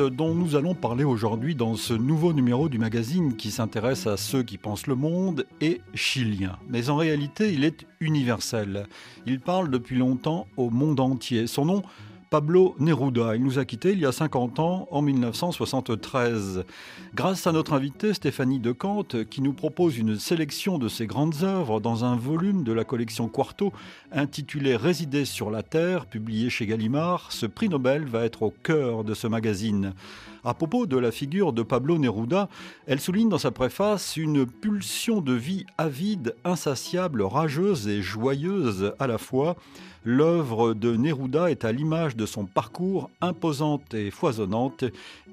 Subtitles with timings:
[0.00, 4.42] dont nous allons parler aujourd'hui dans ce nouveau numéro du magazine qui s'intéresse à ceux
[4.42, 6.58] qui pensent le monde est chilien.
[6.68, 8.86] Mais en réalité, il est universel.
[9.26, 11.46] Il parle depuis longtemps au monde entier.
[11.46, 11.82] Son nom
[12.34, 13.36] Pablo Neruda.
[13.36, 16.64] Il nous a quittés il y a 50 ans, en 1973.
[17.14, 21.78] Grâce à notre invitée Stéphanie Decante, qui nous propose une sélection de ses grandes œuvres
[21.78, 23.72] dans un volume de la collection Quarto
[24.10, 29.04] intitulé Résider sur la Terre, publié chez Gallimard, ce prix Nobel va être au cœur
[29.04, 29.94] de ce magazine.
[30.42, 32.48] À propos de la figure de Pablo Neruda,
[32.86, 39.06] elle souligne dans sa préface une pulsion de vie avide, insatiable, rageuse et joyeuse à
[39.06, 39.56] la fois.
[40.06, 44.84] L'œuvre de Neruda est à l'image de son parcours imposante et foisonnante,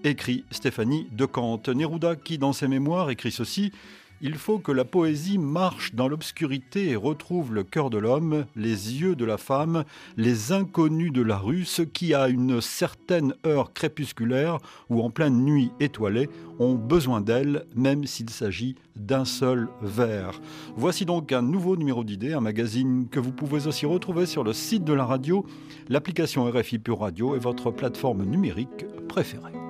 [0.06, 1.62] écrit Stéphanie de Kant.
[1.68, 3.74] Neruda qui, dans ses mémoires, écrit ceci
[4.22, 8.70] il faut que la poésie marche dans l'obscurité et retrouve le cœur de l'homme, les
[9.02, 9.84] yeux de la femme,
[10.18, 15.44] les inconnus de la rue, ceux qui, à une certaine heure crépusculaire ou en pleine
[15.44, 20.40] nuit étoilée, ont besoin d'elle, même s'il s'agit d'un seul vers.
[20.76, 24.54] Voici donc un nouveau numéro d'idées, un magazine que vous pouvez aussi retrouver sur le
[24.54, 25.46] site de la radio,
[25.90, 29.61] l'application RFI Pure Radio et votre plateforme numérique préférée.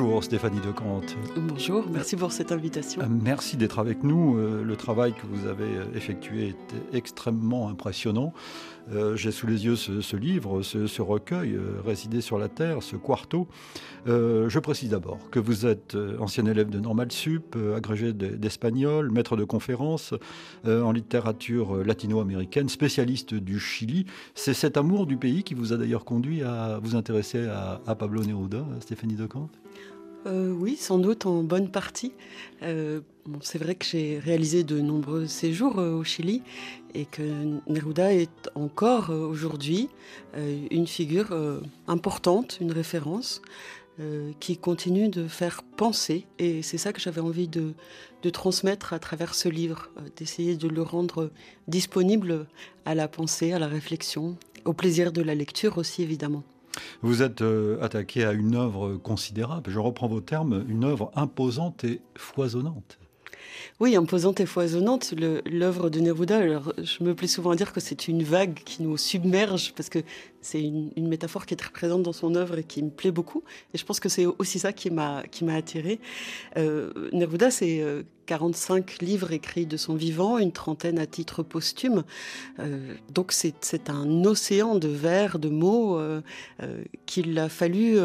[0.00, 1.14] Bonjour Stéphanie Decante.
[1.36, 3.02] Bonjour, merci pour cette invitation.
[3.02, 4.38] Euh, merci d'être avec nous.
[4.38, 8.32] Euh, le travail que vous avez euh, effectué est extrêmement impressionnant.
[9.14, 13.46] J'ai sous les yeux ce, livre, ce, recueil, Résider sur la Terre, ce quarto.
[14.04, 19.44] je précise d'abord que vous êtes ancien élève de Normal Sup, agrégé d'espagnol, maître de
[19.44, 20.12] conférences
[20.66, 24.06] en littérature latino-américaine, spécialiste du Chili.
[24.34, 27.94] C'est cet amour du pays qui vous a d'ailleurs conduit à vous intéresser à, à
[27.94, 29.56] Pablo Neruda, Stéphanie Decante
[30.26, 32.12] euh, oui, sans doute en bonne partie.
[32.62, 33.00] Euh,
[33.40, 36.42] c'est vrai que j'ai réalisé de nombreux séjours euh, au Chili
[36.94, 37.22] et que
[37.68, 39.88] Neruda est encore aujourd'hui
[40.70, 41.32] une figure
[41.86, 43.42] importante, une référence
[44.40, 46.26] qui continue de faire penser.
[46.40, 47.74] Et c'est ça que j'avais envie de,
[48.22, 51.30] de, transmettre à travers ce livre, d'essayer de le rendre
[51.68, 52.48] disponible
[52.86, 56.42] à la pensée, à la réflexion, au plaisir de la lecture aussi évidemment.
[57.02, 61.84] Vous êtes euh, attaqué à une œuvre considérable, je reprends vos termes, une œuvre imposante
[61.84, 62.98] et foisonnante.
[63.80, 65.14] Oui, imposante et foisonnante,
[65.46, 66.38] l'œuvre de Neruda.
[66.38, 69.88] Alors, je me plais souvent à dire que c'est une vague qui nous submerge parce
[69.88, 70.00] que
[70.42, 73.42] c'est une, métaphore qui est très présente dans son œuvre et qui me plaît beaucoup.
[73.74, 76.00] Et je pense que c'est aussi ça qui m'a qui attiré.
[76.56, 77.84] Euh, Neruda, c'est
[78.26, 82.04] 45 euh, livres écrits de son vivant, une trentaine à titre posthume.
[82.58, 86.00] Euh, donc c'est un océan de vers, de mots
[87.06, 87.98] qu'il a fallu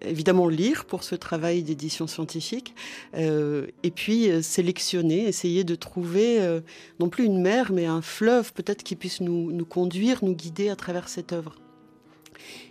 [0.00, 2.74] évidemment lire pour ce travail d'édition scientifique,
[3.14, 6.60] et puis sélectionner, essayer de trouver
[7.00, 10.76] non plus une mer, mais un fleuve peut-être qui puisse nous conduire, nous guider à
[10.76, 11.56] travers cette œuvre.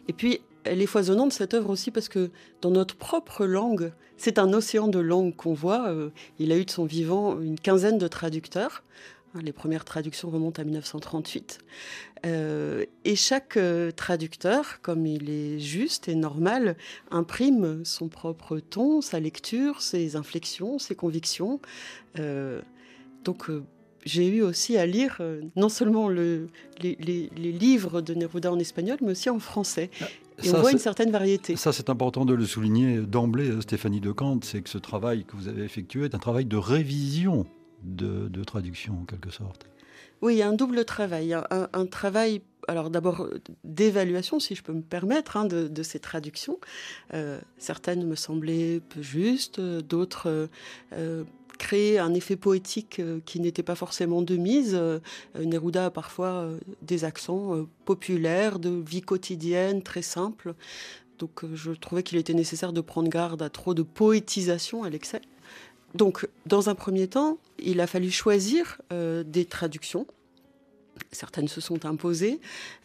[0.07, 2.29] Et puis, elle est foisonnante cette œuvre aussi parce que
[2.61, 5.89] dans notre propre langue, c'est un océan de langues qu'on voit.
[5.89, 8.83] Euh, il a eu de son vivant une quinzaine de traducteurs.
[9.33, 11.59] Hein, les premières traductions remontent à 1938.
[12.25, 16.75] Euh, et chaque euh, traducteur, comme il est juste et normal,
[17.11, 21.61] imprime son propre ton, sa lecture, ses inflexions, ses convictions.
[23.23, 23.49] donc
[24.07, 26.47] j'ai eu aussi à lire euh, non seulement le,
[26.81, 29.90] les, livres de Neruda en espagnol, mais aussi en français.
[30.01, 30.06] Ah,
[30.44, 31.56] et on voit une certaine variété.
[31.56, 35.35] Ça, c'est important de le souligner d'emblée, euh, Stéphanie Decante, c'est que ce travail que
[35.35, 37.46] vous avez effectué est un travail de révision
[37.84, 39.67] de, traduction, en quelque sorte.
[40.22, 41.34] Oui, il y a un double travail.
[41.34, 43.28] Un, travail, alors d'abord
[43.63, 46.59] d'évaluation, si je peux me permettre, hein, de, ces traductions.
[47.14, 50.49] Euh, certaines me semblaient peu justes, d'autres
[51.57, 54.75] créer un effet poétique euh, qui n'était pas forcément de mise.
[54.75, 54.99] Euh,
[55.35, 60.53] Neruda a parfois euh, des accents populaires, de vie quotidienne, très simples.
[61.19, 65.21] Donc je trouvais qu'il était nécessaire de prendre garde à trop de poétisation à l'excès.
[65.95, 70.05] Donc dans un premier temps, il a fallu choisir des traductions.
[71.11, 72.39] Certaines se sont imposées.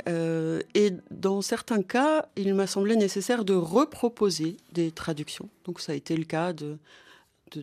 [0.06, 5.50] et dans certains cas, il m'a semblé nécessaire de reproposer des traductions.
[5.66, 6.78] Donc ça a été le cas de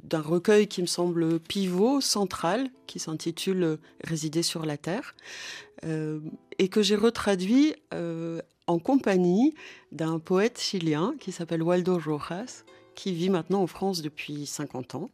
[0.03, 5.15] d'un recueil qui me semble pivot, central, qui s'intitule Résider sur la Terre,
[5.85, 6.19] euh,
[6.57, 9.55] et que j'ai retraduit euh, en compagnie
[9.91, 12.63] d'un poète chilien qui s'appelle Waldo Rojas,
[12.95, 15.09] qui vit maintenant en France depuis 50 ans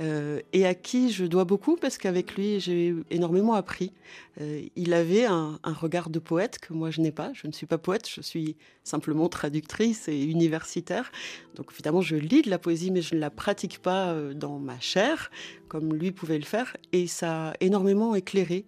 [0.00, 3.92] euh, et à qui je dois beaucoup parce qu'avec lui j'ai énormément appris.
[4.40, 7.32] Euh, il avait un, regard de poète que moi je n'ai pas.
[7.34, 11.10] Je ne suis pas poète, je suis simplement traductrice et universitaire.
[11.54, 14.58] Donc évidemment je lis de la poésie mais je ne la pratique pas euh, dans
[14.58, 15.30] ma chair
[15.68, 18.66] comme lui pouvait le faire et ça a énormément éclairé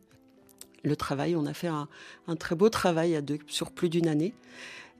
[0.87, 1.37] le travail.
[1.37, 1.89] On a fait un,
[2.39, 4.35] très beau travail sur plus d'une année.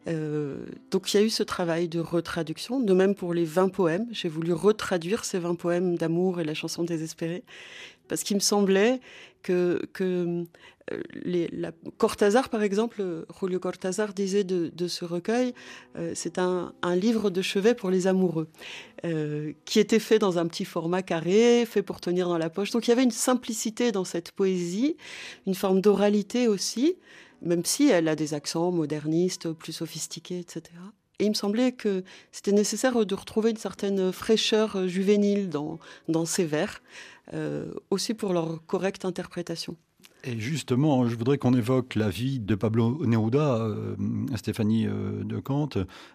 [0.09, 3.69] Euh, donc il y a eu ce travail de retraduction, de même pour les 20
[3.69, 4.07] poèmes.
[4.13, 7.45] J'ai voulu retraduire ces 20 poèmes d'amour et la chanson désespérée,
[8.09, 9.01] parce qu'il me semblait
[9.43, 10.45] que, que
[10.93, 11.71] euh,
[12.51, 13.03] par exemple,
[13.41, 15.53] Julio Cortázar disait de, ce recueil,
[15.97, 18.49] euh, c'est un, livre de chevet pour les amoureux,
[19.65, 22.71] qui était fait dans un petit format carré, fait pour tenir dans la poche.
[22.71, 24.97] Donc il y avait une simplicité dans cette poésie,
[25.47, 26.97] une forme d'oralité aussi,
[27.43, 30.63] même si elle a des accents modernistes, plus sophistiqués, etc.
[31.19, 35.79] Et il me semblait que c'était nécessaire de retrouver une certaine fraîcheur juvénile dans,
[36.09, 36.83] dans ces vers,
[37.33, 39.77] euh, aussi pour leur correcte interprétation.
[40.27, 43.95] Et justement, je voudrais qu'on évoque la vie de Pablo Neruda, euh,
[44.35, 45.69] Stéphanie euh, de Kant.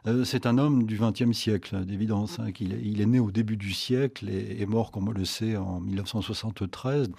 [0.06, 2.38] Euh, c'est un homme du XXe siècle, d'évidence.
[2.40, 5.56] Hein, il, est né au début du siècle et est mort, comme on le sait,
[5.56, 7.10] en 1973.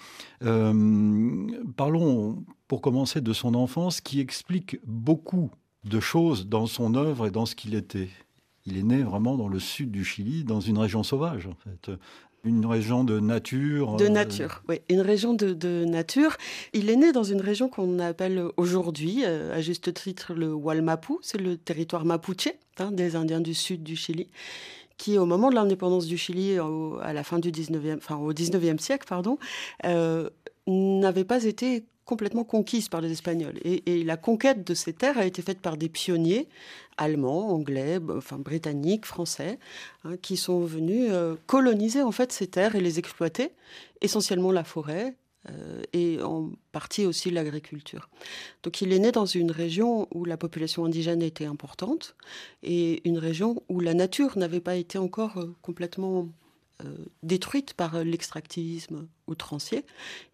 [1.75, 5.49] parlons, pour commencer, de son enfance, qui explique beaucoup
[5.85, 8.09] de choses dans son œuvre et dans ce qu'il était.
[8.65, 11.91] Il est né vraiment dans le sud du Chili, dans une région sauvage, en fait,
[12.43, 14.81] une région de nature De euh, nature, oui.
[14.89, 16.37] Une région de, nature.
[16.73, 21.13] Il est né dans une région qu'on appelle aujourd'hui, euh, à juste titre, le Walmapu.
[21.21, 22.49] C'est le territoire mapuche
[22.79, 24.27] hein, des Indiens du sud du Chili
[24.97, 26.57] qui, au moment de l'indépendance du Chili,
[27.01, 29.39] à la fin du 19e, enfin, au 19e siècle, pardon,
[29.85, 30.29] euh,
[30.67, 33.59] n'avait pas été complètement conquise par les Espagnols.
[33.63, 36.47] Et, la conquête de ces terres a été faite par des pionniers
[36.97, 39.59] allemands, anglais, enfin britanniques, français,
[40.03, 43.51] hein, qui sont venus euh, coloniser en fait ces terres et les exploiter,
[44.01, 45.15] essentiellement la forêt.
[45.49, 48.07] Euh, et en partie aussi l'agriculture.
[48.63, 52.15] Donc il est né dans une région où la population indigène était importante
[52.61, 56.29] et une région où la nature n'avait pas été encore euh, complètement
[57.21, 59.85] détruite par l'extractivisme outrancier.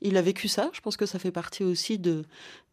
[0.02, 2.26] Il a vécu ça, je pense que ça fait partie aussi de,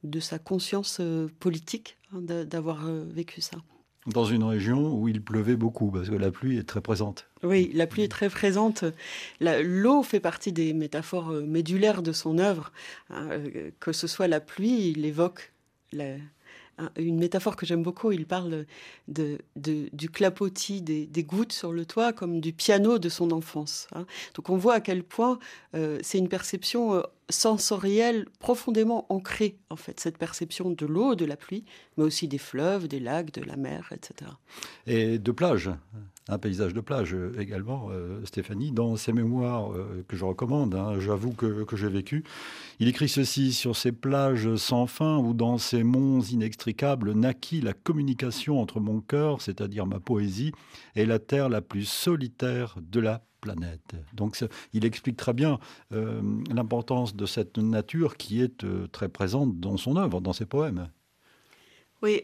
[0.02, 3.58] de sa conscience euh, politique hein, d'avoir euh, vécu ça.
[4.06, 7.28] Dans une région où il pleuvait beaucoup, parce que la pluie est très présente.
[7.42, 8.84] Oui, la pluie est très présente.
[9.40, 12.70] L'eau fait partie des métaphores médulaires de son œuvre.
[13.10, 13.40] Hein,
[13.80, 15.52] que ce soit la pluie, il évoque
[15.90, 16.18] la,
[16.98, 18.12] une métaphore que j'aime beaucoup.
[18.12, 18.66] Il parle
[19.08, 23.88] du clapotis des, gouttes sur le toit comme du piano de son enfance.
[23.94, 24.06] Hein.
[24.34, 25.38] Donc on voit à quel point
[25.74, 31.24] euh, c'est une perception euh, sensorielle profondément ancrée, en fait, cette perception de l'eau, de
[31.24, 31.64] la pluie,
[31.96, 34.30] mais aussi des fleuves, des lacs, de la mer, etc.
[34.86, 35.70] Et de plage
[36.28, 40.74] un paysage de plage euh, également, euh, Stéphanie, dans ses mémoires euh, que je recommande,
[40.74, 42.24] hein, j'avoue que, que j'ai vécu.
[42.80, 47.72] Il écrit ceci sur ces plages sans fin où dans ces monts inextricables naquit la
[47.72, 50.52] communication entre mon cœur, c'est-à-dire ma poésie,
[50.96, 53.22] et la terre la plus solitaire de la
[53.54, 53.94] planète.
[54.12, 54.38] Donc
[54.72, 55.58] il explique très bien
[55.90, 60.88] l'importance de cette nature qui est très présente dans son œuvre, dans ses poèmes.
[62.02, 62.22] Oui,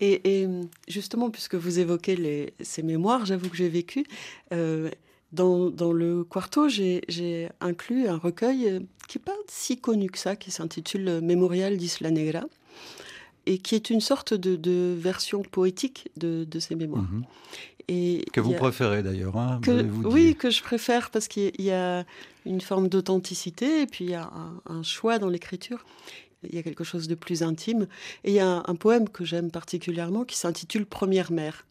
[0.00, 0.46] et,
[0.86, 4.04] justement, puisque vous évoquez les, ces mémoires, j'avoue que j'ai vécu.
[4.52, 4.90] Euh,
[5.32, 10.18] dans, dans, le quarto, j'ai inclus un recueil euh, qui n'est pas si connu que
[10.18, 12.44] ça, qui s'intitule Mémorial d'Isla Negra,
[13.46, 17.02] et qui est une sorte de, version poétique de, de ces mémoires.
[17.02, 17.24] Mhm.
[17.88, 19.60] Et que vous préférez d'ailleurs, hein,
[20.04, 22.04] Oui, que je préfère parce qu'il y a
[22.46, 24.30] une forme d'authenticité et puis il y a
[24.66, 25.84] un choix dans l'écriture
[26.48, 27.86] il y a quelque chose de plus intime.
[28.24, 31.66] Et il y a un, poème que j'aime particulièrement qui s'intitule Première mère.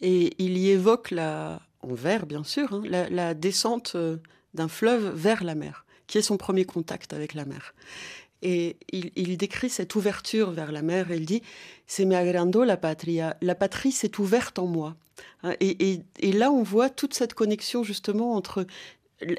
[0.00, 4.16] Et il y évoque, la, en vers bien sûr, hein, la, descente euh,
[4.54, 7.74] d'un fleuve vers la mer, qui est son premier contact avec la mer.
[8.42, 11.10] Et il, décrit cette ouverture vers la mer.
[11.10, 11.42] Il dit
[11.86, 13.36] C'est agrando la patria.
[13.40, 14.96] La patrie s'est ouverte en moi.
[15.42, 16.02] Hein, et,
[16.32, 18.66] là, on voit toute cette connexion justement entre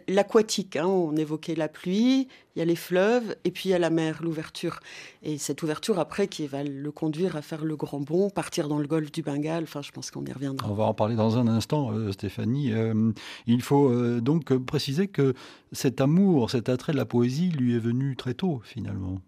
[0.07, 0.75] l'aquatique.
[0.75, 3.79] Hein, on évoquait la pluie, il y a les fleuves, et puis il y a
[3.79, 4.79] la mer, l'ouverture.
[5.23, 8.79] Et cette ouverture, après, qui va le conduire à faire le grand bond, partir dans
[8.79, 9.63] le golfe du Bengale.
[9.63, 10.69] Enfin, je pense qu'on y reviendra.
[10.69, 12.73] On va en parler dans un instant, euh, Stéphanie.
[12.73, 13.11] Euh,
[13.47, 15.33] il faut euh, donc préciser que
[15.71, 19.21] cet amour, cet attrait de la poésie lui est venu très tôt, finalement.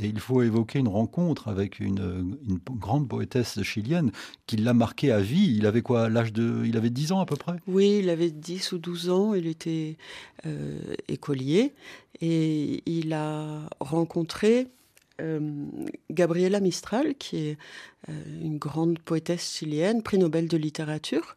[0.00, 2.36] Et il faut évoquer une rencontre avec une,
[2.70, 4.12] grande poétesse chilienne
[4.46, 5.54] qui l'a marqué à vie.
[5.56, 6.62] Il avait quoi L'âge de.
[6.64, 7.56] Il avait 10 ans à peu près?
[7.66, 9.34] Oui, il avait 10 ou 12 ans.
[9.34, 9.96] Il était
[10.46, 10.78] euh,
[11.08, 11.74] écolier.
[12.20, 14.68] Et il a rencontré
[16.10, 17.58] Gabriela Mistral, qui est
[18.40, 21.36] une grande poétesse chilienne, prix Nobel de littérature.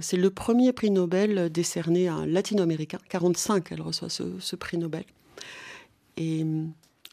[0.00, 2.98] C'est le premier prix Nobel décerné à un latino-américain.
[3.08, 5.04] 45, elle reçoit ce, prix Nobel.
[6.18, 6.44] Et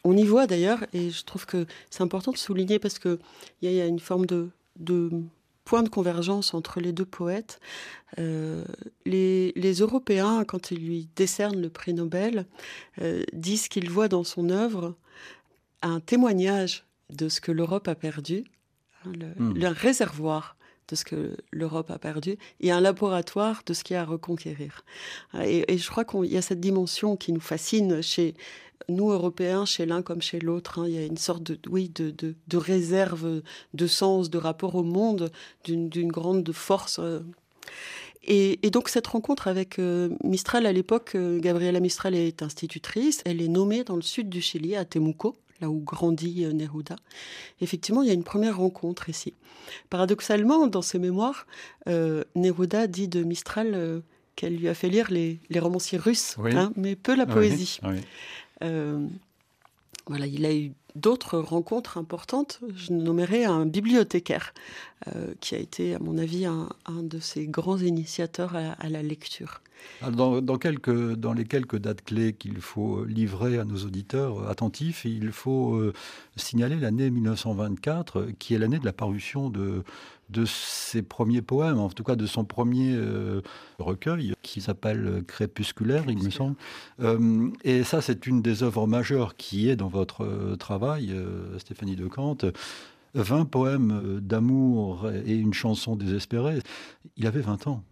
[0.04, 3.18] on y voit d'ailleurs, et je trouve que c'est important de souligner parce qu'il
[3.62, 5.10] y, y, a une forme de, de
[5.64, 7.60] point de convergence entre les deux poètes.
[8.18, 8.64] Euh,
[9.06, 12.46] les, Européens, quand ils lui décernent le prix Nobel,
[13.00, 14.96] euh, disent qu'ils voient dans son œuvre
[15.82, 18.44] un témoignage de ce que l'Europe a perdu,
[19.04, 19.54] hein, hmm.
[19.54, 20.56] le, réservoir
[20.88, 24.04] de ce que l'Europe a perdu et un laboratoire de ce qu'il y a à
[24.04, 24.84] reconquérir.
[25.42, 28.34] Et, et je crois qu'il y a cette dimension qui nous fascine chez
[28.88, 31.88] nous, Européens, chez l'un comme chez l'autre, hein, il y a une sorte de, oui,
[31.88, 33.42] de, de, réserve
[33.74, 35.30] de sens, de rapport au monde,
[35.64, 36.98] d'une grande force.
[36.98, 37.20] Euh.
[38.24, 43.42] Et, donc cette rencontre avec euh, Mistral à l'époque, euh, Gabriela Mistral est institutrice, elle
[43.42, 46.96] est nommée dans le sud du Chili, à Temuco, là où grandit Neruda.
[47.62, 49.32] Effectivement, il y a une première rencontre ici.
[49.88, 51.46] Paradoxalement, dans ses mémoires,
[51.86, 54.02] Neruda dit de Mistral
[54.36, 57.80] qu'elle lui a fait lire les, romanciers russes, hein, mais peu la poésie.
[58.62, 59.06] Euh,
[60.06, 62.60] voilà, il a eu d'autres rencontres importantes.
[62.74, 64.52] Je nommerai un bibliothécaire
[65.08, 66.68] euh, qui a été, à mon avis, un,
[67.02, 69.61] de ces grands initiateurs à, la lecture.
[70.10, 75.30] Dans, quelques, dans, les quelques dates clés qu'il faut livrer à nos auditeurs attentifs, il
[75.30, 75.92] faut euh,
[76.36, 79.84] signaler l'année 1924, qui est l'année de la parution de,
[80.32, 83.42] de ses premiers poèmes, en tout cas de son premier euh,
[83.78, 86.56] recueil, qui s'appelle Crépusculaire, il me semble.
[87.00, 91.14] Euh, et ça, c'est une des œuvres majeures qui est dans votre euh, travail,
[91.58, 92.38] Stéphanie de Kant.
[93.14, 96.60] 20 poèmes d'amour et une chanson désespérée.
[97.18, 97.84] Il avait 20 ans.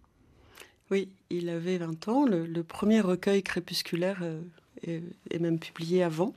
[0.91, 2.25] Oui, il avait 20 ans.
[2.27, 4.23] Le, premier recueil crépusculaire
[4.83, 6.35] est, même publié avant.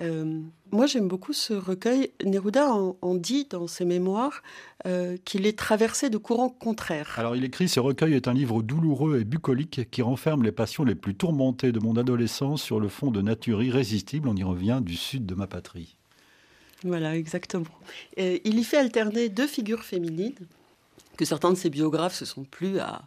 [0.00, 2.10] Euh, moi, j'aime beaucoup ce recueil.
[2.24, 4.42] Neruda en, dit dans ses mémoires
[4.86, 7.14] euh, qu'il est traversé de courants contraires.
[7.16, 10.84] Alors, il écrit Ce recueil est un livre douloureux et bucolique qui renferme les passions
[10.84, 14.80] les plus tourmentées de mon adolescence sur le fond de nature irrésistible, on y revient,
[14.82, 15.96] du sud de ma patrie.
[16.82, 17.66] Voilà, exactement.
[18.16, 20.34] il y fait alterner deux figures féminines
[21.18, 23.02] que certains de ses biographes se sont plus à,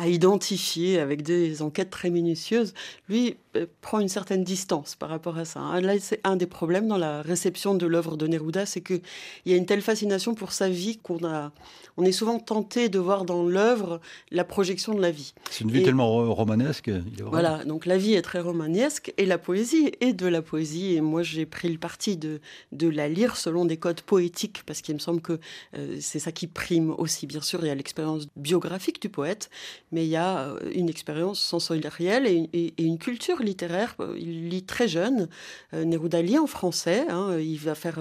[0.00, 2.72] à identifier avec des enquêtes très minutieuses,
[3.10, 5.60] lui euh, prend une certaine distance par rapport à ça.
[5.82, 9.02] Là, c'est un des problèmes dans la réception de l'œuvre de Neruda, c'est qu'il
[9.44, 11.52] y a une telle fascination pour sa vie qu'on a,
[11.98, 15.34] on est souvent tenté de voir dans l'œuvre la projection de la vie.
[15.50, 16.90] C'est une vie tellement romanesque.
[17.26, 20.94] Voilà, donc la vie est très romanesque et la poésie est de la poésie.
[20.94, 22.40] Et moi, j'ai pris le parti de,
[22.72, 25.38] de la lire selon des codes poétiques parce qu'il me semble que
[25.76, 27.26] euh, c'est ça qui prime aussi.
[27.26, 29.50] Bien sûr, il y a l'expérience biographique du poète,
[29.92, 33.96] mais il y a euh, une expérience sensorielle et, et, une culture littéraire.
[34.16, 35.28] Il lit très jeune.
[35.74, 37.06] Euh, Neruda lit en français.
[37.08, 37.38] Hein.
[37.38, 37.98] il va faire,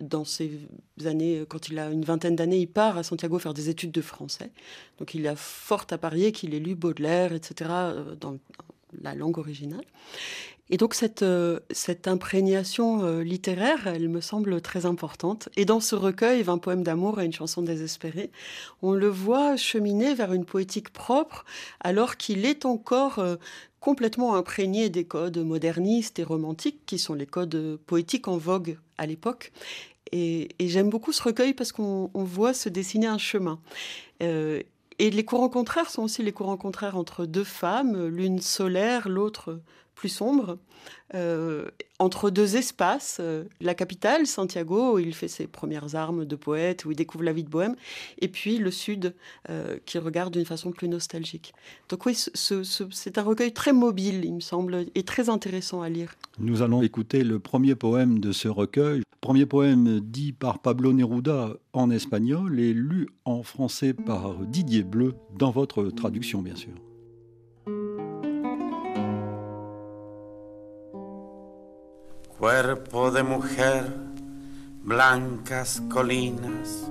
[0.00, 0.50] dans ses
[1.04, 4.02] années, quand il a une vingtaine d'années, il part à Santiago faire des études de
[4.02, 4.50] français.
[4.98, 8.38] Donc il a fort à parier qu'il ait lu Baudelaire, etc., euh, dans
[9.02, 9.84] la langue originale.
[10.70, 15.48] Et donc cette, euh, cette imprégnation euh, littéraire, elle me semble très importante.
[15.56, 18.30] Et dans ce recueil, 20 poèmes d'amour et une chanson désespérée,
[18.82, 21.44] on le voit cheminer vers une poétique propre
[21.80, 23.22] alors qu'il est encore
[23.80, 29.06] complètement imprégné des codes modernistes et romantiques qui sont les codes poétiques en vogue à
[29.06, 29.52] l'époque.
[30.12, 33.60] Et, j'aime beaucoup ce recueil parce qu'on voit se dessiner un chemin.
[34.22, 34.62] Euh,
[34.98, 39.60] et les courants contraires sont aussi les courants contraires entre deux femmes, l'une solaire, l'autre
[39.98, 40.58] plus sombre.
[41.14, 41.64] Euh,
[41.98, 46.84] entre deux espaces, euh, la capitale, Santiago, où il fait ses premières armes de poète,
[46.84, 47.74] où il découvre la vie de Bohème,
[48.20, 49.14] et puis le sud,
[49.50, 51.52] euh, qui regarde d'une façon plus nostalgique.
[51.88, 56.14] Donc oui, c'est un recueil très mobile, il me semble, et très intéressant à lire.
[56.38, 61.54] Nous allons écouter le premier poème de ce recueil, premier poème dit par Pablo Neruda
[61.72, 66.74] en espagnol et lu en français par Didier Bleu, dans votre traduction bien sûr.
[72.38, 73.92] Cuerpo de mujer,
[74.84, 76.88] blancas colinas,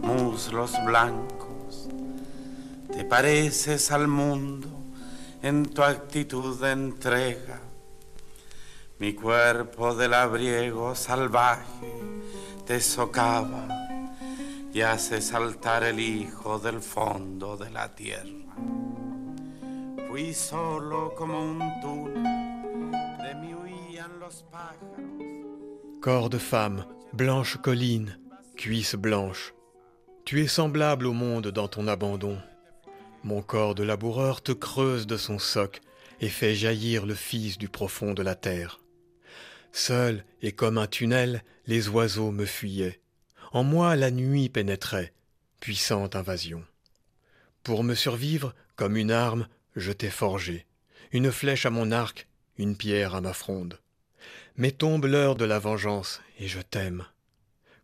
[0.00, 1.90] muslos blancos,
[2.90, 4.68] te pareces al mundo
[5.42, 7.60] en tu actitud de entrega.
[8.98, 11.92] Mi cuerpo de labriego salvaje
[12.66, 13.68] te socava
[14.72, 18.56] y hace saltar el hijo del fondo de la tierra.
[20.08, 22.19] Fui solo como un túnel
[26.00, 28.18] Corps de femme, blanche colline,
[28.56, 29.54] cuisse blanche,
[30.24, 32.38] tu es semblable au monde dans ton abandon.
[33.24, 35.80] Mon corps de laboureur te creuse de son soc
[36.20, 38.80] et fait jaillir le fils du profond de la terre.
[39.72, 43.00] Seul et comme un tunnel, les oiseaux me fuyaient.
[43.52, 45.12] En moi la nuit pénétrait,
[45.60, 46.64] puissante invasion.
[47.62, 50.66] Pour me survivre, comme une arme, je t'ai forgé,
[51.12, 53.80] une flèche à mon arc, une pierre à ma fronde.
[54.56, 57.04] Mais tombe l'heure de la vengeance, et je t'aime.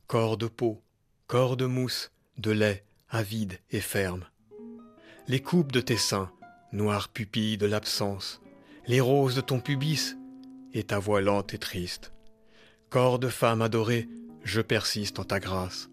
[0.06, 0.82] Corps de peau,
[1.26, 4.24] corps de mousse, de lait, avide et ferme.
[5.28, 6.30] Les coupes de tes seins,
[6.72, 8.40] noires pupilles de l'absence,
[8.86, 10.16] les roses de ton pubis,
[10.72, 12.12] et ta voix lente et triste.
[12.90, 14.08] Corps de femme adorée,
[14.44, 15.88] je persiste en ta grâce.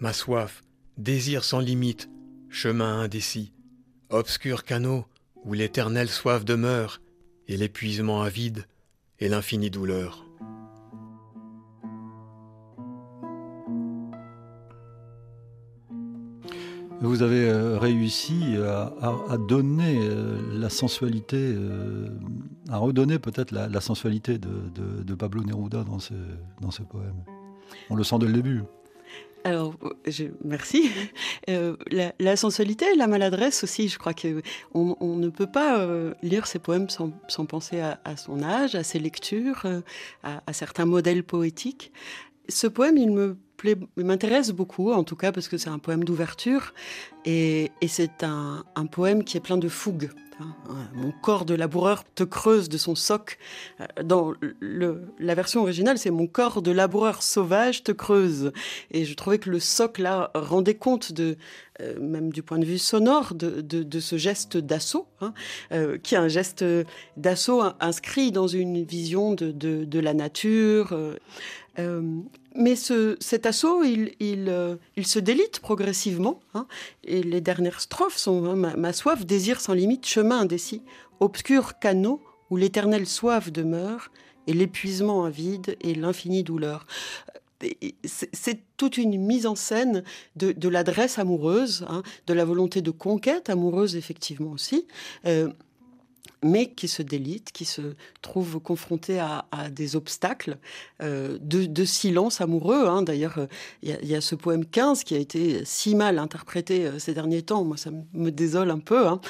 [0.00, 0.64] Ma soif,
[0.96, 2.08] désir sans limite,
[2.48, 3.52] chemin indécis,
[4.08, 5.06] obscur canot
[5.44, 7.00] où l'éternelle soif demeure,
[7.48, 8.66] et l'épuisement avide,
[9.22, 10.26] et l'infinie douleur.
[17.00, 22.08] Vous avez euh, réussi à, donner euh, la sensualité, euh,
[22.68, 26.14] à redonner peut-être la, sensualité de, Pablo Neruda dans ce,
[26.60, 27.24] dans ce poème.
[27.90, 28.62] On le sent dès le début.
[29.44, 29.74] Alors,
[30.06, 30.90] je, merci.
[31.48, 35.86] la, sensualité et la maladresse aussi, je crois qu'on on ne peut pas
[36.22, 37.10] lire ces poèmes sans,
[37.46, 39.66] penser à, son âge, à ses lectures,
[40.22, 41.92] à, certains modèles poétiques.
[42.48, 43.36] Ce poème, il me
[43.96, 46.72] m'intéresse beaucoup, en tout cas parce que c'est un poème d'ouverture
[47.24, 50.10] et, c'est un, poème qui est plein de fougue.
[50.40, 50.54] Hein.
[50.94, 53.38] Mon corps de laboureur te creuse de son soc.
[53.80, 58.52] Euh, dans la version originale, c'est mon corps de laboureur sauvage te creuse.
[58.90, 61.34] Et je trouvais que le soc là rendait compte euh,
[62.00, 65.32] même du point de vue sonore, de, ce geste d'assaut, hein,
[65.72, 66.64] euh, qui est un geste
[67.16, 70.96] d'assaut inscrit dans une vision de, la nature.
[72.54, 76.40] Mais ce, cet assaut, il, il, euh, se délite progressivement.
[76.54, 76.66] Hein,
[77.04, 80.82] et les dernières strophes sont hein, ma, soif, désir sans limite, chemin indécis,
[81.20, 84.10] obscur canot où l'éternelle soif demeure,
[84.46, 86.86] et l'épuisement avide et l'infinie douleur.
[88.04, 90.02] C'est toute une mise en scène
[90.34, 94.88] de, de l'adresse amoureuse, hein, de la volonté de conquête amoureuse effectivement aussi.
[95.26, 95.48] Euh,
[96.42, 100.58] mais qui se délite, qui se trouve confronté à, des obstacles
[101.02, 102.86] euh, de, silence amoureux.
[102.86, 103.02] Hein.
[103.02, 103.46] D'ailleurs, euh,
[103.82, 107.42] il y, a ce poème 15 qui a été si mal interprété euh, ces derniers
[107.42, 109.20] temps, moi ça me désole un peu, hein,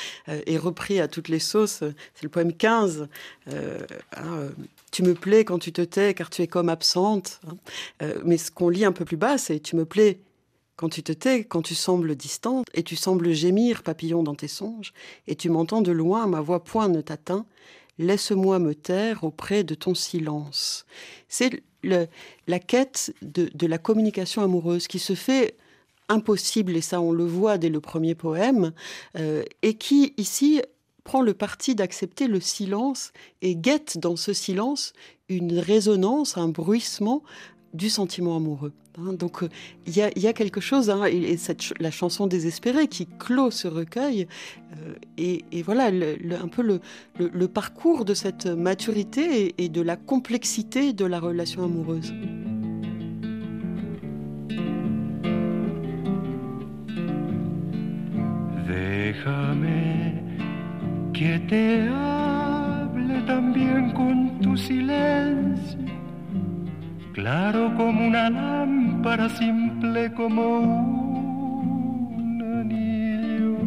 [0.47, 1.83] et repris à toutes les sauces.
[2.15, 3.09] C'est le poème 15.
[3.49, 3.53] Hein,
[4.91, 7.41] tu me plais quand tu te tais, car tu es comme absente.
[8.25, 10.19] mais ce qu'on lit un peu plus bas, c'est tu me plais
[10.77, 14.49] quand tu te tais, quand tu sembles distante, et tu sembles gémir, papillon, dans tes
[14.49, 14.93] songes,
[15.27, 17.47] et tu m'entends de loin, ma voix point ne t'atteint,
[17.99, 20.87] laisse-moi me taire auprès de ton silence.
[21.29, 25.57] C'est la quête de, la communication amoureuse qui se fait
[26.09, 28.73] impossible, et ça on le voit dès le premier poème,
[29.19, 30.63] euh, et qui ici
[31.05, 34.93] prend le parti d'accepter le silence et guette dans ce silence
[35.29, 37.23] une résonance, un bruissement
[37.73, 38.73] du sentiment amoureux.
[38.99, 39.15] Hein.
[39.15, 39.49] donc euh,
[39.87, 41.37] il y, a, quelque chose, hein, et,
[41.81, 44.27] la chanson désespérée qui clôt ce recueil,
[44.77, 51.05] euh, et, voilà un peu le, parcours de cette maturité et, de la complexité de
[51.07, 52.13] la relation amoureuse.
[58.67, 59.67] Déjame
[61.15, 61.93] que te
[67.13, 70.61] claro como una lámpara, simple como
[72.17, 73.59] un anillo.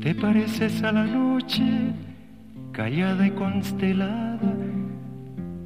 [0.00, 1.92] Te pareces a la noche,
[2.72, 4.54] callada y constelada,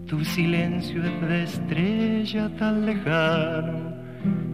[0.06, 3.94] tu silencio es de estrella tan lejano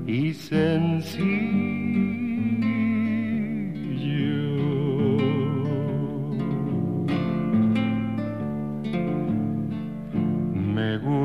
[0.06, 2.13] y sencillo.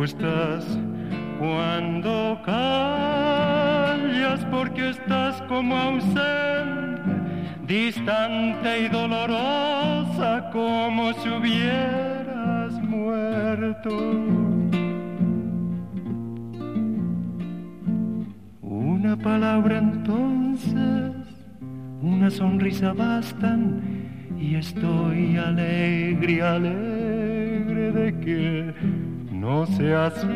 [0.10, 0.66] Gustas
[1.40, 7.02] cuando callas porque estás como ausente,
[7.68, 13.90] distante y dolorosa como si hubieras muerto.
[18.62, 21.14] Una palabra entonces,
[22.02, 23.82] una sonrisa bastan
[24.40, 28.74] y estoy alegre, alegre de que
[29.50, 30.30] no sea cierto.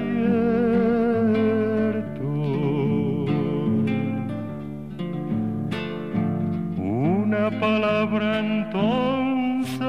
[6.78, 9.80] Una palabra entonces,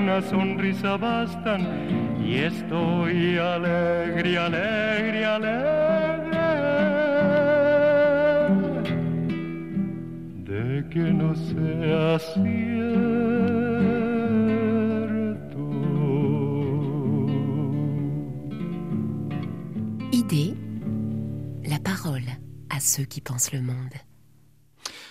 [0.00, 1.62] una sonrisa bastan
[2.24, 6.38] y estoy alegre, alegre, alegre
[10.46, 13.57] de que no sea cierto.
[23.08, 23.94] Qui pensent le monde.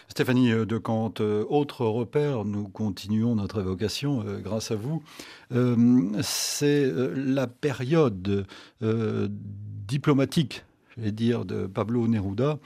[0.08, 5.04] Stéphanie de Kant, euh, autre repère, nous continuons notre évocation euh, grâce à vous.
[5.52, 8.48] Euh, c'est la période
[8.82, 10.64] diplomatique,
[10.96, 12.58] je vais dire, de Pablo Neruda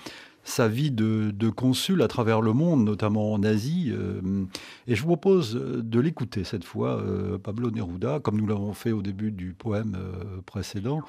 [0.43, 3.91] sa vie de, consul à travers le monde, notamment en Asie.
[3.91, 4.45] Euh,
[4.88, 8.91] et je vous propose de l'écouter cette fois, euh, Pablo Neruda, comme nous l'avons fait
[8.91, 11.01] au début du poème euh, précédent,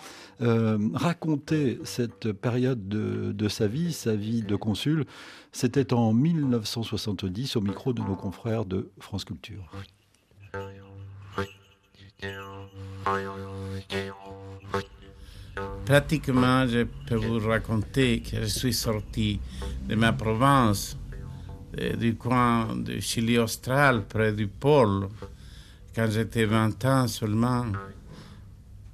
[0.95, 5.05] raconter cette période de, de, sa vie, sa vie de consul.
[5.53, 9.71] C'était en 1970 au micro de nos confrères de France Culture.
[15.85, 19.40] Pratiquement, je peux vous raconter que je suis sorti
[19.88, 20.97] de ma province,
[21.99, 25.09] du coin du Chili austral, près du pôle,
[25.95, 27.66] quand j'étais 20 ans seulement,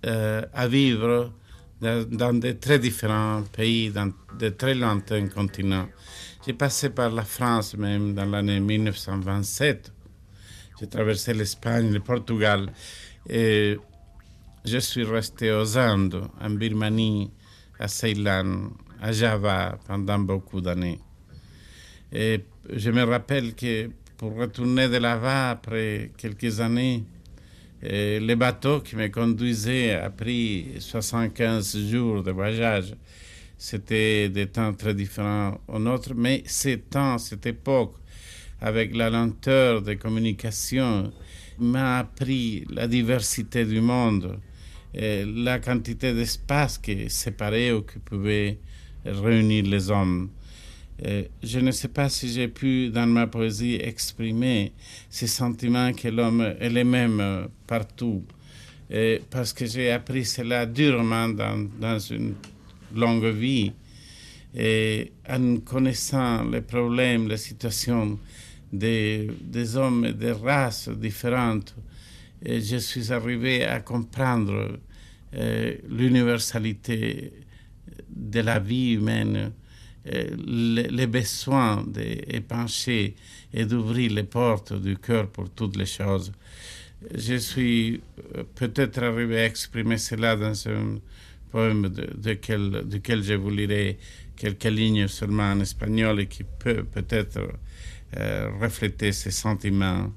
[0.07, 1.33] euh, à vivre
[1.81, 5.89] dans, de très différents pays, dans de très lointains continents.
[6.47, 9.93] J'ai passé par la France même dans l'année 1927.
[10.81, 12.73] J'ai traversé l'Espagne, le Portugal.
[14.65, 17.31] Je suis resté aux Indes, en Birmanie,
[17.79, 20.99] à Ceylan, à Java pendant beaucoup d'années.
[22.13, 22.41] Et
[22.73, 27.05] je me rappelle que pour retourner de là-bas après quelques années,
[27.83, 32.95] le bateau qui me conduisait a pris 75 jours de voyage.
[33.57, 37.95] C'était des temps très différents aux nôtres, mais ces temps, cette époque,
[38.61, 41.13] avec la lenteur des communications,
[41.59, 44.48] m'a appris la diversité du monde, eh,
[44.95, 48.59] la quantité d'espace qui séparait ou qui pouvait
[49.05, 50.31] réunir les hommes.
[51.01, 54.73] Eh, je ne sais pas si j'ai pu, dans ma poésie, exprimer
[55.09, 58.25] ces sentiments que l'homme est le même euh, partout,
[58.91, 62.35] eh, parce que j'ai appris cela durement dans, dans une
[62.97, 63.73] longue vie,
[64.57, 68.19] et en connaissant les problèmes, les situations
[68.73, 71.77] des, des hommes et des races différentes,
[72.45, 74.79] je suis arrivé à comprendre
[75.35, 77.33] euh, l'universalité
[78.09, 79.53] de la vie humaine,
[80.07, 83.15] euh, les, besoins d'épancher
[83.53, 86.33] et d'ouvrir les portes du cœur pour toutes les choses.
[87.15, 88.01] Je suis
[88.37, 90.99] euh, peut-être arrivé à exprimer cela dans un
[91.51, 93.99] poème de, de duquel je vous lirai
[94.35, 97.41] quelques lignes seulement en espagnol et qui peut peut-être
[98.59, 100.11] refléter ces sentiments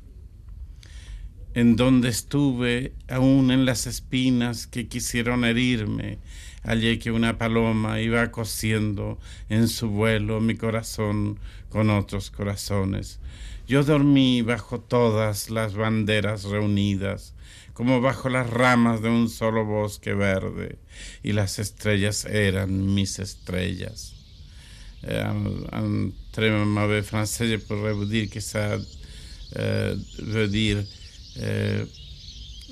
[1.53, 6.19] en donde estuve aún en las espinas que quisieron herirme,
[6.63, 13.19] allí que una paloma iba cosiendo en su vuelo mi corazón con otros corazones.
[13.67, 17.33] Yo dormí bajo todas las banderas reunidas,
[17.73, 20.77] como bajo las ramas de un solo bosque verde,
[21.23, 24.13] y las estrellas eran mis estrellas.
[25.03, 25.23] Eh,
[25.71, 28.39] en, très mauvais français, je pourrais vous dire que
[30.47, 30.85] dire
[31.39, 31.85] euh,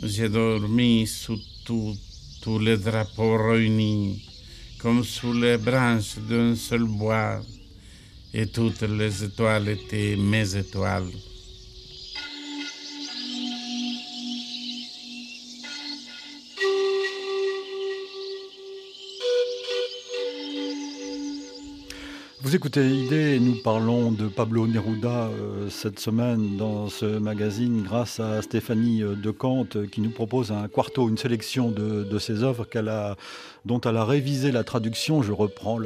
[0.04, 4.26] j'ai dormi sous tous les drapeaux réunis,
[4.80, 7.42] comme sous les branches d'un seul bois,
[8.34, 11.12] et toutes les étoiles étaient mes étoiles.
[22.50, 28.20] Vous écoutez Idée nous parlons de Pablo Neruda euh, cette semaine dans ce magazine grâce
[28.20, 32.42] à Stéphanie euh, De Kant euh, qui nous propose un quarto, une sélection de ses
[32.42, 33.18] œuvres qu'elle a
[33.66, 35.80] dont elle a révisé la traduction, je reprends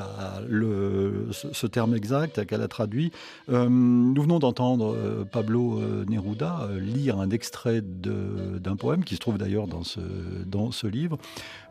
[0.47, 3.12] le, ce, terme exact qu'elle a traduit.
[3.49, 9.19] Euh, nous venons d'entendre euh, Pablo euh, Neruda lire un extrait d'un poème qui se
[9.19, 9.99] trouve d'ailleurs dans ce,
[10.45, 11.17] dans ce livre.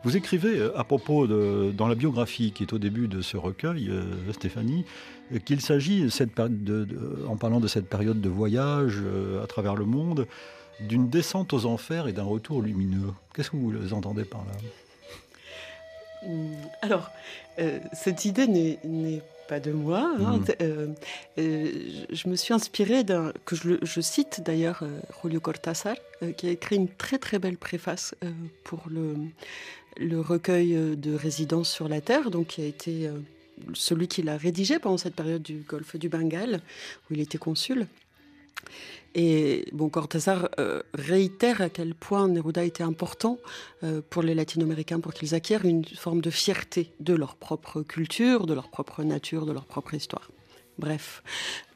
[0.03, 3.89] Vous écrivez à propos de, dans la biographie qui est au début de ce recueil,
[4.31, 4.85] Stéphanie,
[5.45, 6.07] qu'il s'agit,
[7.27, 9.01] en parlant de cette période de voyage
[9.41, 10.27] à travers le monde,
[10.81, 13.13] d'une descente aux enfers et d'un retour lumineux.
[13.33, 14.51] Qu'est-ce que vous entendez par là?
[16.81, 17.09] Alors,
[17.59, 20.13] euh, cette idée n'est pas de moi.
[20.19, 20.35] Hein.
[20.35, 20.45] Hum.
[20.61, 20.87] Euh,
[21.37, 21.71] euh,
[22.11, 24.83] je me suis inspirée d'un que je, cite d'ailleurs
[25.21, 25.95] Julio Cortázar,
[26.37, 28.15] qui a écrit une très très belle préface
[28.63, 29.15] pour le,
[29.97, 33.09] le recueil de résidence sur la terre, donc qui a été
[33.73, 36.61] celui qui l'a rédigé pendant cette période du Golfe du Bengale,
[37.09, 37.87] où il était consul.
[39.15, 43.37] Et bon, Cortázar euh, réitère à quel point Neruda était important
[43.83, 48.47] euh, pour les latino-américains pour qu'ils acquièrent une forme de fierté de leur propre culture,
[48.47, 50.31] de leur propre nature, de leur propre histoire.
[50.79, 51.21] Bref,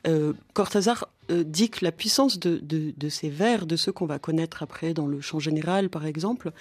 [0.08, 4.94] euh, Cortázar dit que la puissance de, ces vers, de ceux qu'on va connaître après
[4.94, 6.52] dans le chant général par exemple,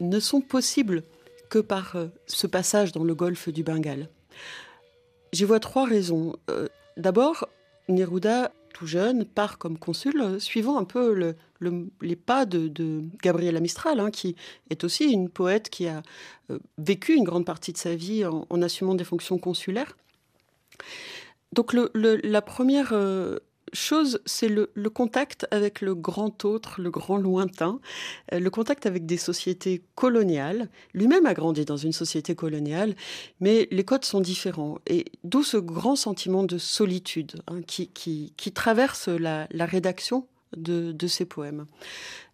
[0.00, 1.02] ne sont possibles
[1.50, 4.08] que par euh, ce passage dans le golfe du Bengale.
[5.32, 6.36] J'y vois trois raisons.
[6.48, 7.46] Euh, d'abord,
[7.88, 11.34] Neruda, tout jeune, part comme consul, euh, suivant un peu
[12.00, 14.36] les pas de, de Gabriela Mistral, hein, qui
[14.70, 16.02] est aussi une poète qui a
[16.78, 19.96] vécu une grande partie de sa vie en, assumant des fonctions consulaires.
[21.52, 22.92] Donc la première
[23.72, 27.80] chose, c'est le, contact avec le grand autre, le grand lointain,
[28.32, 30.68] euh, le contact avec des sociétés coloniales.
[30.94, 32.94] Lui-même a grandi dans une société coloniale,
[33.40, 34.78] mais les codes sont différents.
[34.86, 41.24] Et d'où ce grand sentiment de solitude hein, qui, traverse la, rédaction de, de, ces
[41.24, 41.66] poèmes.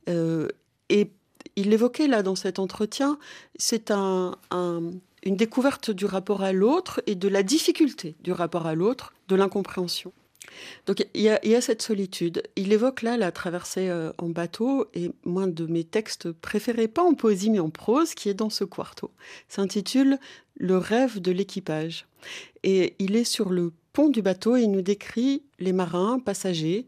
[0.08, 0.48] Euh,
[0.88, 1.10] et
[1.56, 3.18] il l'évoquait là dans cet entretien,
[3.56, 4.36] c'est un,
[5.26, 9.36] une découverte du rapport à l'autre et de la difficulté du rapport à l'autre, de
[9.36, 10.12] l'incompréhension.
[10.86, 12.42] Donc il y, a, cette solitude.
[12.56, 17.02] Il évoque là la traversée euh, en bateau et moi de mes textes préférés, pas
[17.02, 19.10] en poésie mais en prose, qui est dans ce quarto.
[19.48, 20.18] S'intitule
[20.56, 22.06] Le rêve de l'équipage.
[22.62, 26.86] Et il est sur le pont du bateau et il nous décrit les marins, passagers,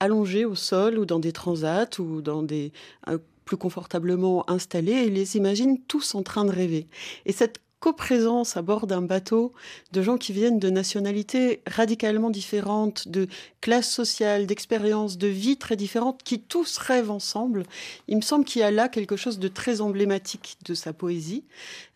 [0.00, 2.72] allongés au sol ou dans des transats ou dans des
[3.08, 6.88] euh, plus confortablement installés et les imagine tous en train de rêver.
[7.24, 9.52] Et cette coprésence à bord d'un bateau
[9.92, 13.28] de gens qui viennent de nationalités radicalement différentes, de
[13.60, 17.62] classes sociales, d'expériences, de vie très différentes, qui tous rêvent ensemble.
[18.08, 21.44] Il me semble qu'il y a là quelque chose de très emblématique de sa poésie,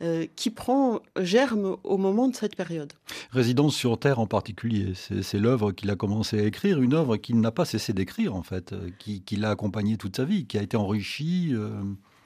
[0.00, 2.92] euh, qui prend germe au moment de cette période.
[3.32, 7.40] Résidence sur Terre en particulier, c'est l'œuvre qu'il a commencé à écrire, une œuvre qu'il
[7.40, 10.62] n'a pas cessé d'écrire en fait, euh, qui, l'a accompagné toute sa vie, qui a
[10.62, 11.48] été enrichie.
[11.50, 11.82] Euh,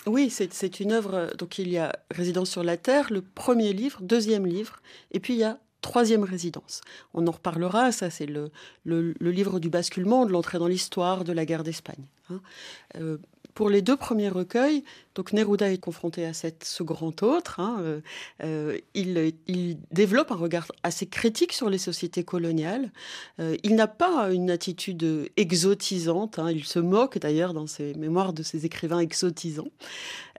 [0.07, 1.33] oui, c'est une œuvre.
[1.39, 4.81] Donc il y a Résidence sur la Terre, le premier livre, deuxième livre,
[5.13, 6.81] et puis il y a troisième résidence.
[7.13, 8.51] On en reparlera, ça c'est le,
[8.85, 12.07] le, livre du basculement, de l'entrée dans l'histoire de la guerre d'Espagne.
[12.31, 12.41] Hein.
[12.97, 13.19] Euh,
[13.55, 17.61] pour les deux premiers recueils, donc Neruda est confronté à cette, ce grand autre.
[17.61, 18.01] Hein, euh,
[18.43, 22.91] euh, il, développe un regard assez critique sur les sociétés coloniales.
[23.39, 26.39] Euh, il n'a pas une attitude exotisante.
[26.39, 29.71] Hein, il se moque d'ailleurs dans ses mémoires de ses écrivains exotisants.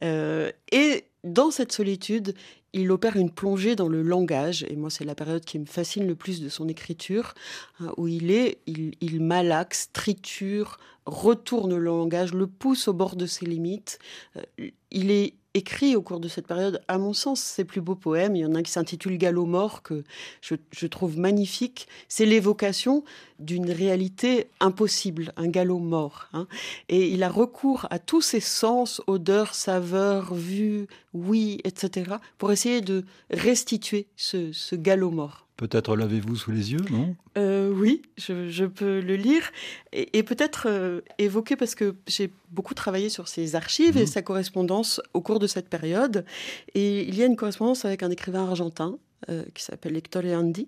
[0.01, 2.35] et dans cette solitude,
[2.75, 6.05] il opère une plongée dans le langage, et moi c'est la période qui me fascine
[6.05, 7.33] le plus de son écriture,
[7.79, 13.25] hein, où il est, il, malaxe, triture, retourne le langage, le pousse au bord de
[13.25, 13.97] ses limites.
[14.35, 17.95] Euh, il est écrit au cours de cette période, à mon sens, ses plus beaux
[17.95, 18.35] poèmes.
[18.35, 20.03] Il y en a un qui s'intitule Galop mort, que
[20.41, 21.87] je, trouve magnifique.
[22.09, 23.03] C'est l'évocation
[23.39, 26.27] d'une réalité impossible, un galop mort.
[26.33, 26.47] Hein.
[26.89, 32.81] Et il a recours à tous ses sens, odeurs, saveurs, vues, oui, etc., pour essayer
[32.81, 35.44] de restituer ce, ce galop mort.
[35.57, 37.15] Peut-être l'avez-vous sous les yeux, non?
[37.37, 39.51] Euh, Oui, je, peux le lire
[39.93, 44.07] et, peut-être euh, évoquer parce que j'ai beaucoup travaillé sur ses archives et mhm.
[44.07, 46.25] sa correspondance au cours de cette période.
[46.73, 48.97] Et il y a une correspondance avec un écrivain argentin
[49.29, 50.67] euh, qui s'appelle Hector Leandi.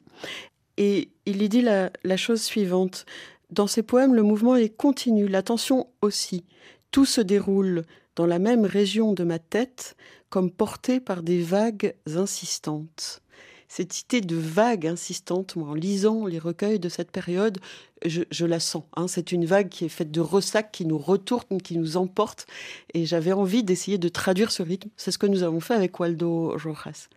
[0.77, 3.05] Et il y dit la, la chose suivante.
[3.49, 6.45] Dans ses poèmes, le mouvement est continu, l'attention aussi.
[6.91, 7.83] Tout se déroule
[8.15, 9.97] dans la même région de ma tête,
[10.29, 13.21] comme porté par des vagues insistantes
[13.67, 17.59] cette idée de vague insistante, moi, en lisant les recueils de cette période,
[18.05, 18.83] je, la sens.
[18.95, 19.07] Hein.
[19.07, 22.47] C'est une vague qui est faite de ressacs, qui nous retourne, qui nous emporte.
[22.93, 24.89] Et j'avais envie d'essayer de traduire ce rythme.
[24.95, 27.09] C'est ce que nous avons fait avec Waldo Rojas.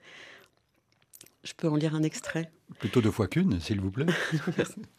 [1.45, 4.07] Je peux en lire un extrait Plutôt deux fois qu'une, s'il vous plaît.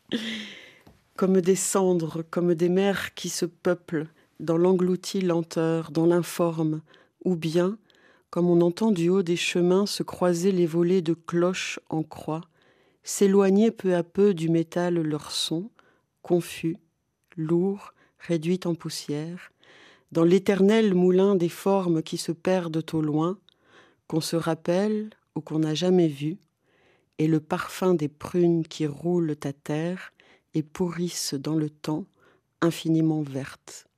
[1.15, 4.07] comme des cendres, comme des mers qui se peuplent
[4.39, 6.81] dans l'engloutie lenteur, dans l'informe,
[7.23, 7.77] ou bien
[8.31, 12.41] comme on entend du haut des chemins se croiser les volets de cloches en croix,
[13.03, 15.69] s'éloigner peu à peu du métal leur son,
[16.21, 16.77] confus,
[17.35, 19.51] lourd, réduit en poussière,
[20.13, 23.37] dans l'éternel moulin des formes qui se perdent au loin,
[24.07, 26.37] qu'on se rappelle ou qu'on n'a jamais vu,
[27.17, 30.13] et le parfum des prunes qui roulent à terre
[30.53, 32.05] et pourrissent dans le temps,
[32.61, 33.90] infiniment vertes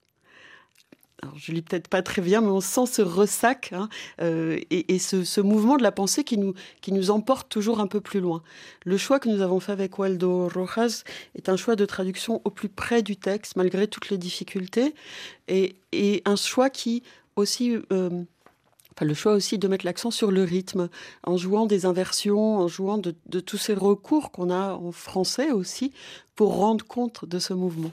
[1.36, 3.90] je lis peut-être pas très bien, mais on sent ce ressac hein,
[4.22, 8.02] euh, et, ce, mouvement de la pensée qui nous, qui nous emporte toujours un peu
[8.02, 8.42] plus loin.
[8.86, 11.04] Le choix que nous avons fait avec Waldo Rojas
[11.36, 14.94] est un choix de traduction au plus près du texte, malgré toutes les difficultés,
[15.48, 15.76] et,
[16.26, 17.04] un choix qui
[17.36, 17.76] aussi...
[17.92, 18.10] Euh,
[18.96, 20.90] enfin, le choix aussi de mettre l'accent sur le rythme,
[21.24, 25.92] en jouant des inversions, en jouant de tous ces recours qu'on a en français aussi,
[26.36, 27.92] pour rendre compte de ce mouvement.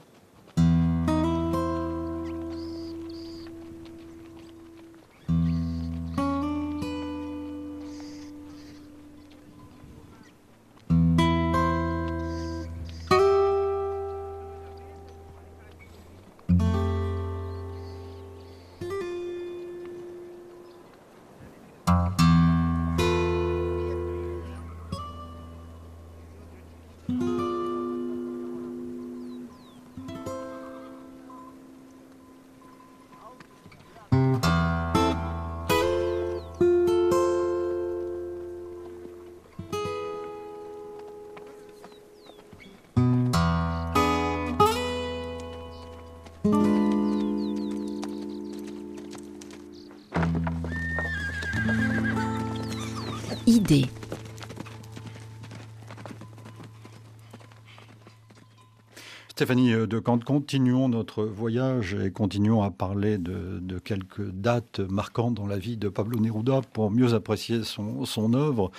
[59.41, 65.47] Stéphanie de Kant, continuons notre voyage et continuons à parler de, quelques dates marquantes dans
[65.47, 68.69] la vie de Pablo Neruda pour mieux apprécier son, œuvre.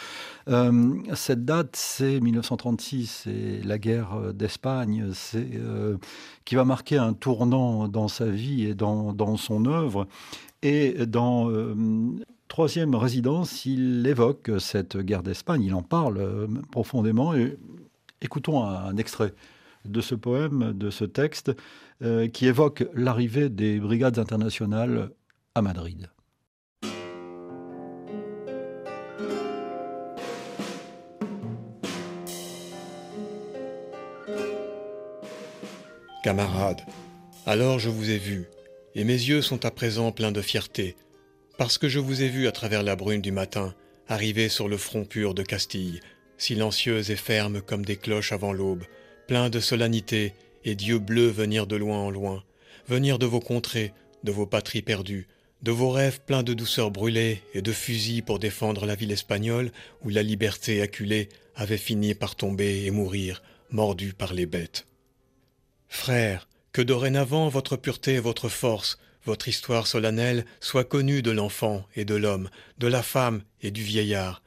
[0.49, 5.97] Euh, cette date, c'est 1936, c'est la guerre d'Espagne, euh,
[6.45, 10.07] qui va marquer un tournant dans sa vie et dans, son œuvre.
[10.63, 11.75] Et dans euh,
[12.53, 17.35] troisième résidence, il évoque cette guerre d'Espagne, il en parle profondément.
[17.35, 17.57] Et
[18.21, 19.33] écoutons un extrait
[19.87, 21.51] de ce poème, de ce texte,
[22.03, 25.13] euh, qui évoque l'arrivée des brigades internationales
[25.55, 26.11] à Madrid.
[36.23, 36.83] Camarades,
[37.47, 38.45] alors je vous ai vu,
[38.95, 40.97] et mes yeux sont à présent pleins de fierté,
[41.59, 43.75] parce que je vous ai vu à travers la brune du matin,
[44.09, 46.01] arriver sur le front pur de Castille,
[46.39, 48.85] silencieuse et ferme comme des cloches avant l'aube,
[49.27, 50.35] plein de solennité,
[50.65, 52.45] et Dieu bleu venir de loin en loin,
[52.89, 53.93] venir de vos contrées,
[54.25, 55.29] de vos patries perdues,
[55.63, 59.71] de vos rêves pleins de douceur brûlée et de fusils pour défendre la ville espagnole
[60.03, 64.87] où la liberté acculée avait fini par tomber et mourir, mordue par les bêtes.
[65.89, 71.87] Frères, que dorénavant votre pureté et votre force, votre histoire solennelle soit connue de l'enfant
[71.95, 74.43] et de l'homme, de la femme et du vieillard,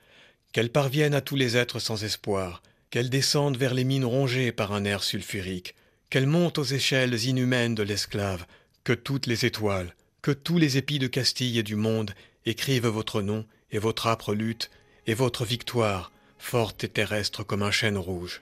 [0.52, 4.72] qu'elle parvienne à tous les êtres sans espoir, qu'elle descende vers les mines rongées par
[4.72, 5.76] un air sulfurique,
[6.10, 8.46] qu'elle monte aux échelles inhumaines de l'esclave,
[8.84, 12.12] que toutes les étoiles, que tous les épis de Castille et du monde
[12.46, 14.72] écrivent votre nom et votre âpre lutte
[15.08, 18.42] et votre victoire, forte et terrestre comme un chêne rouge.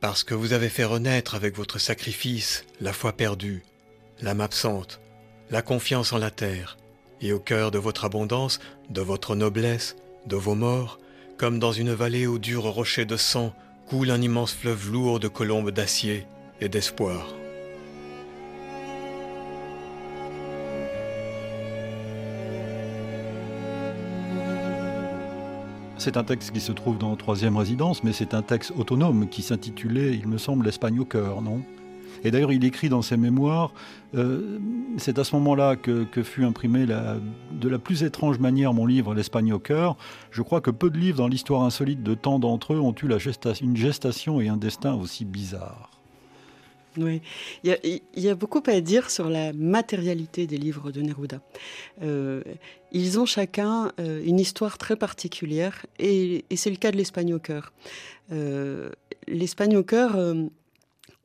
[0.00, 3.62] Parce que vous avez fait renaître avec votre sacrifice la foi perdue,
[4.20, 5.01] l'âme absente,
[5.52, 6.78] la confiance en la terre,
[7.20, 10.98] et au cœur de votre abondance, de votre noblesse, de vos morts,
[11.36, 13.52] comme dans une vallée aux durs rochers de sang
[13.86, 16.26] coule un immense fleuve lourd de colombes d'acier
[16.62, 17.34] et d'espoir.
[25.98, 29.42] C'est un texte qui se trouve dans Troisième Résidence, mais c'est un texte autonome qui
[29.42, 31.62] s'intitulait, il me semble, L'Espagne au cœur, non?
[32.24, 33.72] Et d'ailleurs, il écrit dans ses mémoires,
[34.14, 34.58] euh,
[34.96, 39.52] c'est à ce moment-là que, fut imprimé de la plus étrange manière mon livre L'Espagne
[39.52, 39.96] au cœur.
[40.30, 43.08] Je crois que peu de livres dans l'histoire insolite de tant d'entre eux ont eu
[43.60, 45.90] une gestation et un destin aussi bizarres.
[46.98, 47.22] Oui,
[47.64, 51.40] il y, a, beaucoup à dire sur la matérialité des livres de Neruda.
[52.02, 52.42] Euh,
[52.92, 57.38] ils ont chacun euh, une histoire très particulière et, c'est le cas de l'Espagne au
[57.38, 57.72] cœur.
[59.26, 60.16] L'Espagne au cœur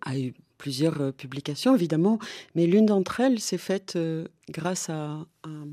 [0.02, 2.20] a eu plusieurs euh, publications, évidemment,
[2.56, 5.68] mais l'une d'entre elles s'est faite euh, grâce à un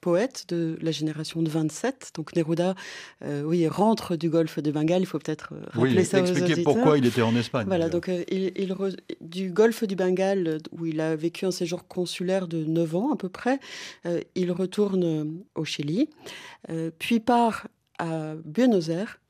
[0.00, 2.12] poète de la génération de 27.
[2.14, 2.74] Donc Neruda,
[3.22, 5.02] euh, oui, rentre du golfe de Bengale.
[5.02, 7.66] Il faut peut-être rappeler oui, ça expliquer pourquoi il était en Espagne.
[7.66, 8.74] Voilà, donc il,
[9.20, 13.16] du golfe du Bengale, où il a vécu un séjour consulaire de 9 ans à
[13.16, 13.60] peu près,
[14.34, 16.08] il retourne au Chili,
[16.98, 17.66] puis part
[17.98, 19.20] à Buenos Aires,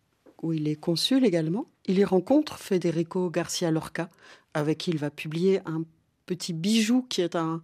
[0.42, 1.66] où il est consul également.
[1.86, 4.08] Il y rencontre Federico Garcia Lorca,
[4.54, 5.84] avec qui il va publier un
[6.26, 7.60] petit bijou qui est un,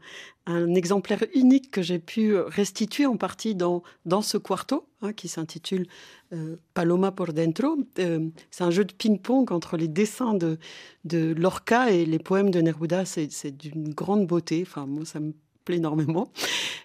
[0.75, 5.87] exemplaire unique que j'ai pu restituer en partie dans, dans ce quarto, hein, qui s'intitule
[6.33, 7.79] euh, Paloma por dentro.
[7.99, 10.59] Euh, c'est un jeu de ping-pong entre les dessins de,
[11.05, 13.05] de Lorca et les poèmes de Neruda.
[13.05, 14.65] C'est d'une grande beauté.
[14.67, 15.19] Enfin, moi, ça
[15.67, 16.33] plaît énormément.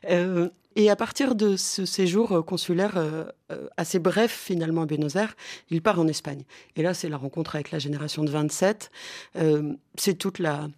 [0.10, 2.98] Euh, et à partir de ce séjour consulaire
[3.76, 5.36] assez bref finalement à Buenos Aires,
[5.70, 6.44] il part en Espagne.
[6.78, 8.90] Et là, c'est la rencontre avec la génération de 27.
[9.98, 10.70] c'est toute la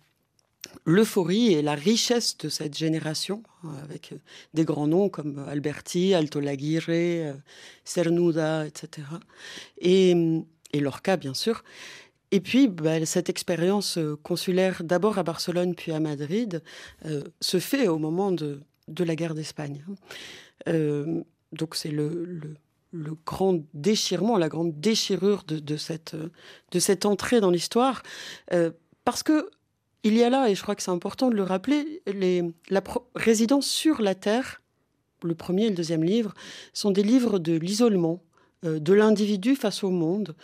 [0.85, 3.43] l'euphorie et la richesse de cette génération,
[3.83, 4.13] avec
[4.53, 7.35] des grands noms comme Alberti, Alto Laguirre,
[7.83, 9.07] Cernuda, etc.
[9.79, 10.15] Et,
[10.73, 11.63] et Lorca, bien sûr.
[12.33, 16.63] Et puis, bah, cette expérience consulaire, d'abord à Barcelone, puis à Madrid,
[17.39, 18.59] se fait au moment de,
[18.97, 19.85] la guerre d'Espagne.
[20.67, 21.21] Euh,
[21.51, 22.57] donc c'est le,
[23.25, 28.03] grand déchirement, la grande déchirure de, cette, entrée dans l'histoire,
[28.51, 28.71] euh,
[29.05, 29.49] parce que
[30.05, 32.83] il y a là, et je crois que c'est important de le rappeler, les, la
[33.15, 34.61] résidence sur la Terre,
[35.23, 36.33] le premier et le deuxième livre,
[36.73, 38.21] sont des livres de l'isolement,
[38.65, 40.35] euh, de l'individu face au monde,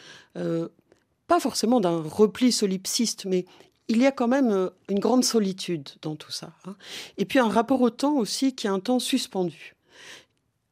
[1.30, 3.46] pas forcément d'un repli solipsiste, mais
[3.88, 6.52] il y a quand même euh, une grande solitude dans tout ça.
[6.66, 6.76] Hein.
[7.18, 9.76] Et puis un rapport au temps aussi qui est un temps suspendu.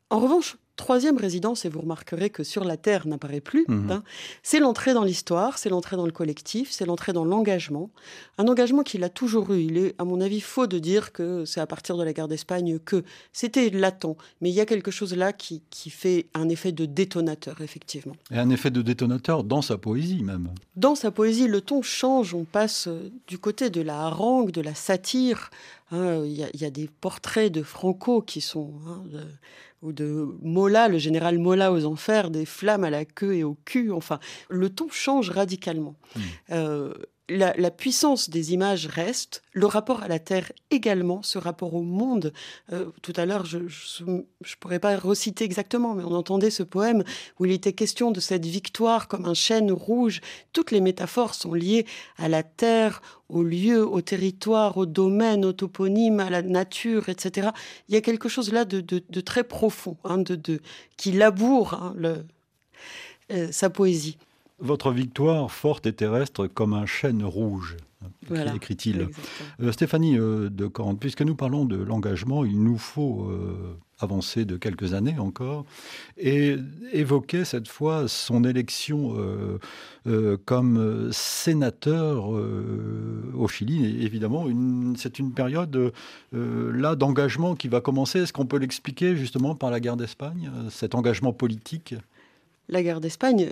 [0.09, 3.91] En revanche, troisième résidence, et vous remarquerez que sur la Terre n'apparaît plus, Mhm.
[3.91, 4.03] hein,
[4.43, 7.89] c'est l'entrée dans l'histoire, c'est l'entrée dans le collectif, c'est l'entrée dans l'engagement.
[8.37, 9.59] Un engagement qu'il a toujours eu.
[9.63, 12.27] Il est, à mon avis, faux de dire que c'est à partir de la guerre
[12.29, 13.03] d'Espagne que
[13.33, 14.15] c'était latent.
[14.39, 18.15] Mais il y a quelque chose là qui, qui fait un effet de détonateur, effectivement.
[18.31, 20.49] Et un effet de détonateur dans sa poésie même.
[20.75, 22.33] Dans sa poésie, le ton change.
[22.33, 22.87] On passe
[23.27, 25.49] du côté de la harangue, de la satire.
[25.91, 29.23] Hein, Il y, a- il y a des portraits de Franco qui sont, hein, de-
[29.81, 33.55] ou de Mola, le général Mola aux enfers, des flammes à la queue et au
[33.65, 33.91] cul.
[33.91, 34.19] Enfin,
[34.49, 35.95] le ton change radicalement.
[36.15, 36.19] Mm.
[36.51, 36.93] Euh,
[37.29, 42.33] la, puissance des images reste, le rapport à la terre également, ce rapport au monde.
[42.71, 43.59] Euh, tout à l'heure, je
[44.05, 44.21] ne
[44.59, 47.03] pourrais pas reciter exactement, mais on entendait ce poème
[47.39, 50.21] où il était question de cette victoire comme un chêne rouge.
[50.53, 51.85] Toutes les métaphores sont liées
[52.17, 57.49] à la terre, au lieu, au territoire, au domaine, au toponyme, à la nature, etc.
[57.89, 58.79] Il y a quelque chose là de,
[59.21, 60.61] très profond, hein, de,
[60.95, 61.95] qui laboure hein,
[63.31, 64.17] euh, sa poésie.
[64.59, 67.77] Votre victoire forte et terrestre comme un chêne rouge,
[68.27, 68.55] Voilà.
[68.55, 69.09] écrit-il.
[69.61, 74.45] Euh, Stéphanie euh, de Corne, puisque nous parlons de l'engagement, il nous faut euh, avancer
[74.45, 75.63] de quelques années encore
[76.17, 76.55] et
[76.91, 79.15] évoquer cette fois son élection
[80.45, 83.85] comme sénateur au Chili.
[83.85, 84.45] Et évidemment,
[84.95, 85.93] c'est une période
[86.31, 88.19] là d'engagement qui va commencer.
[88.19, 91.95] Est-ce qu'on peut l'expliquer justement par la guerre d'Espagne, cet engagement politique?
[92.69, 93.49] La guerre d'Espagne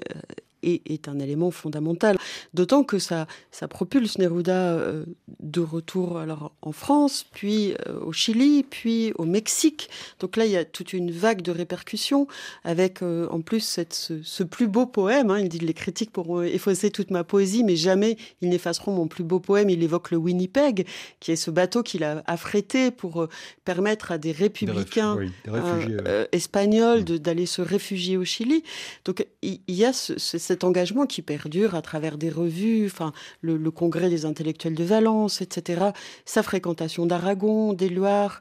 [0.66, 2.18] est, est un élément fondamental,
[2.54, 5.06] d'autant que ça, ça propulse Neruda euh,
[5.40, 9.90] de retour alors en France, puis euh, au Chili, puis au Mexique.
[10.20, 12.28] Donc là, il y a toute une vague de répercussions,
[12.64, 15.30] avec euh, en plus cette- ce, ce plus beau poème.
[15.32, 15.40] hein.
[15.40, 19.24] il dit les critiques pourront effacer toute ma poésie, mais jamais ils n'effaceront mon plus
[19.24, 19.70] beau poème.
[19.70, 20.88] Il évoque le Winnipeg,
[21.20, 23.28] qui est ce bateau qu'il a affrété pour
[23.64, 25.96] permettre à des Des républicains réfu- oui, des réfugiés.
[26.02, 26.28] ouais.
[26.32, 28.64] espagnols d'aller se réfugier au Chili.
[29.06, 33.12] Donc il y a ce- ce- cet engagement qui perdure à travers des revues, enfin
[33.42, 35.88] le, congrès des intellectuels de Valence, etc.
[36.24, 38.40] Sa fréquentation d'Aragon, des Loirs.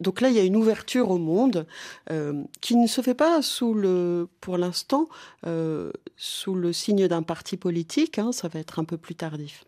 [0.00, 1.64] Donc là, il y a une ouverture au monde
[2.10, 5.08] euh, qui ne se fait pas sous le, pour l'instant,
[5.46, 8.18] euh, sous le signe d'un parti politique.
[8.18, 9.64] hein, ça va être un peu plus tardif.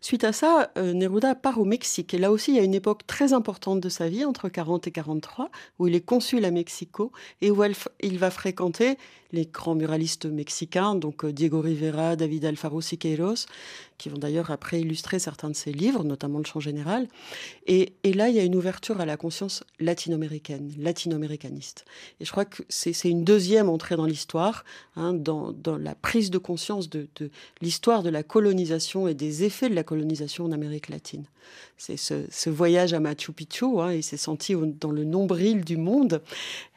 [0.00, 2.14] Suite à ça, euh, Neruda part au Mexique.
[2.14, 4.86] Et là aussi, il y a une époque très importante de sa vie, entre 40
[4.86, 7.62] et 43, où il est consul à Mexico et où
[8.00, 8.96] il va fréquenter
[9.32, 13.46] les grands muralistes mexicains, donc euh, Diego Rivera, David Alfaro Siqueiros,
[13.96, 17.08] qui vont d'ailleurs après illustrer certains de ses livres, notamment Le Chant Général.
[17.66, 21.84] Et, là, il y a une ouverture à la conscience latino-américaine, latino-américaniste.
[22.20, 24.64] Et je crois que c'est une deuxième entrée dans l'histoire,
[24.96, 29.44] hein, dans, dans la prise de conscience de, de l'histoire de la colonisation et des
[29.44, 31.24] effets de la colonisation en Amérique latine.
[31.76, 36.22] C'est ce, voyage à Machu Picchu, hein, il s'est senti dans le nombril du monde,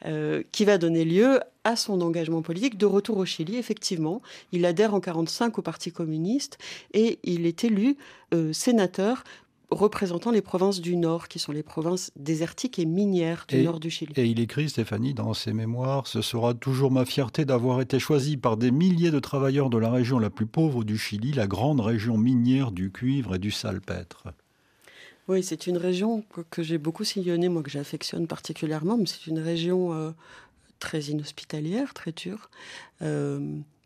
[0.06, 3.58] euh, qui va donner lieu à son engagement politique de retour au Chili.
[3.58, 4.22] Effectivement,
[4.52, 6.58] il adhère en 45 au Parti communiste
[6.94, 7.98] et il est élu
[8.34, 9.24] euh, sénateur
[9.76, 13.80] représentant les provinces du Nord, qui sont les provinces désertiques et minières du Et- Nord
[13.80, 14.14] du Chili.
[14.16, 18.38] Et il écrit, Stéphanie, dans ses mémoires, Ce sera toujours ma fierté d'avoir été choisi
[18.38, 21.82] par des milliers de travailleurs de la région la plus pauvre du Chili, la grande
[21.82, 24.24] région minière du cuivre et du salpêtre.
[25.28, 29.28] Oui, c'est une région que, que j'ai beaucoup sillonnée, moi que j'affectionne particulièrement, mais c'est
[29.28, 30.12] une région euh,
[30.80, 32.50] très inhospitalière, très dure.
[33.02, 33.40] Euh,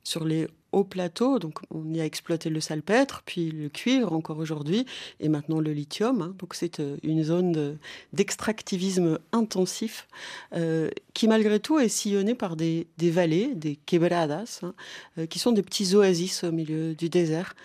[0.03, 4.37] sur les hauts plateaux, donc on y a exploité le salpêtre, puis le cuivre encore
[4.37, 4.85] aujourd'hui,
[5.19, 6.21] et maintenant le lithium.
[6.21, 6.35] hein.
[6.37, 7.77] donc c'est euh, une zone de-
[8.13, 10.07] d'extractivisme intensif
[10.55, 14.73] euh, qui malgré tout est sillonnée par des, des vallées, des quebradas, hein,
[15.17, 17.55] euh, qui sont des petits oasis au milieu du désert.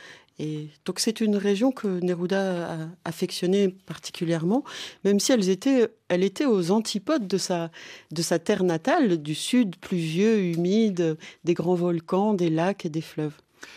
[0.40, 4.64] Et donc c'est une région que Neruda a affectionnée particulièrement,
[5.04, 7.70] même si elles étaient, elle était aux antipodes de sa,
[8.10, 13.00] de sa terre natale, du sud pluvieux, humide, des grands volcans, des lacs et des
[13.00, 13.34] fleuves.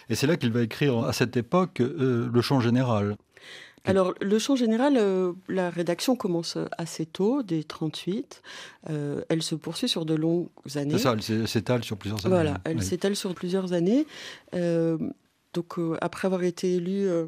[0.10, 3.16] Et c'est là qu'il va écrire, à cette époque, euh, le chant général.
[3.86, 8.41] Alors, le chant général, euh, la rédaction commence assez tôt, dès 38.
[8.89, 10.93] Euh, elle se poursuit sur de longues années.
[10.97, 12.36] C'est ça, elle s'é- s'étale sur plusieurs années.
[12.36, 12.84] Voilà, elle Oui.
[12.84, 14.05] s'étale sur plusieurs années.
[14.55, 14.97] Euh,
[15.58, 17.26] donc, euh, après avoir été élu euh,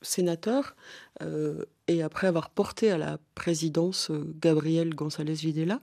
[0.00, 0.74] sénateur
[1.22, 4.10] euh, et après avoir porté à la présidence
[4.40, 5.80] Gabriel González Videla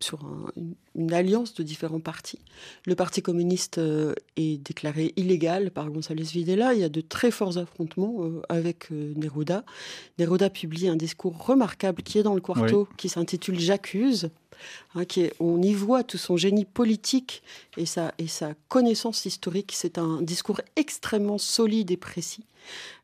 [0.00, 0.46] sur un-
[0.96, 2.40] une, alliance de différents partis.
[2.86, 3.80] Le Parti communiste
[4.36, 6.74] est déclaré illégal par González Videla.
[6.74, 9.64] Il y a de très forts affrontements avec Neruda.
[10.18, 14.30] Neruda publie un discours remarquable qui est dans le quarto, qui s'intitule J'accuse.
[14.94, 17.42] Hein, qui est- on y voit tout son génie politique
[17.76, 19.72] et sa, et sa connaissance historique.
[19.74, 22.44] C'est un discours extrêmement solide et précis,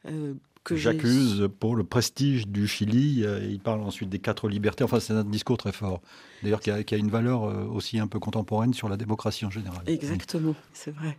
[0.06, 3.24] euh, que j'accuse pour le prestige du Chili.
[3.48, 4.84] Il parle ensuite des quatre libertés.
[4.84, 6.02] Enfin, c'est un discours très fort.
[6.42, 7.42] D'ailleurs, qui, a, une valeur
[7.72, 9.80] aussi un peu contemporaine sur la démocratie en général.
[9.86, 11.16] Exactement, c'est vrai.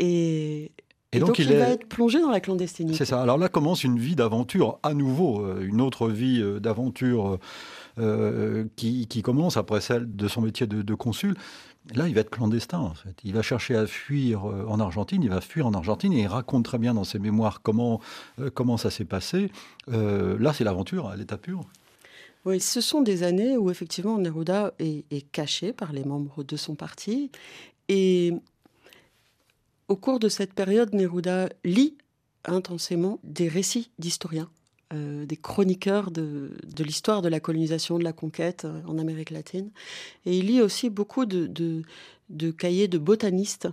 [0.00, 0.72] Et,
[1.12, 2.98] et, donc, il, va être plongé dans la clandestinité.
[2.98, 3.22] C'est ça.
[3.22, 7.38] Alors là commence une vie d'aventure à nouveau, une autre vie d'aventure
[8.76, 11.34] qui, commence après celle de son métier de, consul.
[11.94, 13.14] Là, il va être clandestin, en fait.
[13.24, 16.26] Il va chercher à fuir euh, en Argentine, il va fuir en Argentine, et il
[16.26, 18.00] raconte très bien dans ses mémoires comment,
[18.40, 19.50] euh, comment ça s'est passé.
[19.90, 21.62] Euh, là, c'est l'aventure à l'état pur.
[22.44, 26.56] Oui, ce sont des années où, effectivement, Neruda est, est, caché par les membres de
[26.56, 27.30] son parti.
[27.88, 28.34] Et
[29.88, 31.96] au cours de cette période, Neruda lit
[32.44, 34.50] intensément des récits d'historiens
[34.94, 39.70] euh, des chroniqueurs de, l'histoire de la colonisation, de la conquête euh, en Amérique latine.
[40.24, 41.82] Et il lit aussi beaucoup de,
[42.56, 43.68] cahiers de botanistes.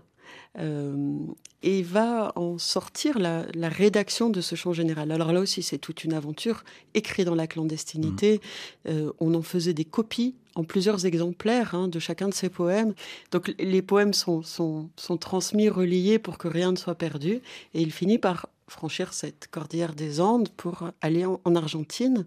[0.59, 1.17] Euh,
[1.63, 5.11] et va en sortir la, rédaction de ce champ général.
[5.11, 6.63] Alors là aussi, c'est toute une aventure,
[6.93, 8.41] écrit dans la clandestinité.
[8.85, 9.11] Mmh.
[9.19, 12.93] on en faisait des copies en plusieurs exemplaires hein, de chacun de ses poèmes.
[13.31, 17.41] Donc les poèmes sont, sont, sont, transmis, reliés pour que rien ne soit perdu.
[17.73, 22.25] Et il finit par franchir cette cordillère des Andes pour aller en, Argentine,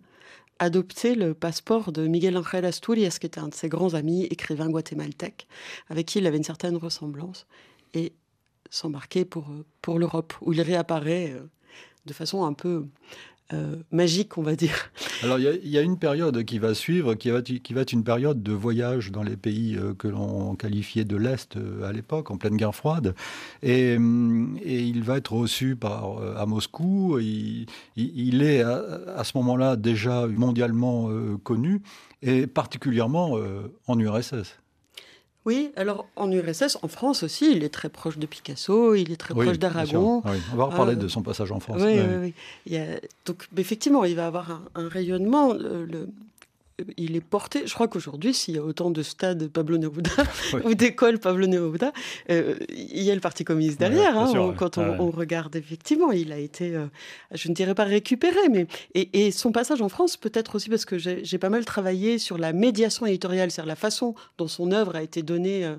[0.59, 4.69] adopter le passeport de Miguel Ángel Asturias, qui était un de ses grands amis, écrivain
[4.69, 5.47] guatémaltèque,
[5.89, 7.47] avec qui il avait une certaine ressemblance,
[7.95, 8.13] et
[8.71, 9.47] s'embarquer pour,
[9.83, 11.49] pour l'Europe, où il réapparaît euh,
[12.07, 12.87] de façon un peu
[13.55, 14.91] euh, magique, on va dire.
[15.23, 18.53] Alors, il y, a une période qui va suivre, qui va, être une période de
[18.53, 22.59] voyage dans les pays euh, que l'on qualifiait de l'Est euh, à l'époque, en pleine
[22.59, 23.15] guerre froide.
[23.63, 27.19] Et, et, il va être reçu à Moscou.
[27.21, 31.09] Il, il est à, ce moment-là déjà mondialement
[31.43, 31.81] connu,
[32.21, 33.39] et particulièrement
[33.87, 34.59] en URSS.
[35.49, 39.17] Oui, alors en URSS, en France aussi, il est très proche de Picasso, il est
[39.17, 40.23] très proche d'Aragon.
[40.53, 41.81] On va reparler euh, de son passage en France.
[41.81, 42.35] Oui, oui,
[42.67, 42.77] oui.
[43.25, 45.55] donc, effectivement, il va avoir un, rayonnement.
[45.55, 46.07] le,
[46.97, 47.67] il est porté.
[47.67, 50.11] Je crois qu'aujourd'hui, s'il y a autant de stades Pablo Neruda
[50.65, 51.93] ou d'écoles Pablo Neruda,
[52.31, 54.17] euh, il y a le Parti communiste derrière.
[54.17, 56.87] Hein, quand on, regarde, effectivement, il a été, euh,
[57.33, 60.99] je ne dirais pas récupéré, mais et, son passage en France, peut-être aussi parce que
[60.99, 65.03] j'ai pas mal travaillé sur la médiation éditoriale, c'est-à-dire la façon dont son œuvre a
[65.03, 65.77] été donnée euh,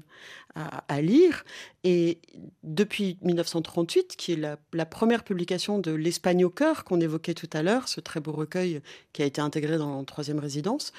[0.56, 1.44] à, lire.
[1.84, 2.20] Et
[2.64, 7.62] depuis 1938, qui est la, première publication de L'Espagne au cœur qu'on évoquait tout à
[7.64, 8.82] l'heure, ce très beau recueil
[9.14, 10.92] qui a été intégré dans la troisième résidence,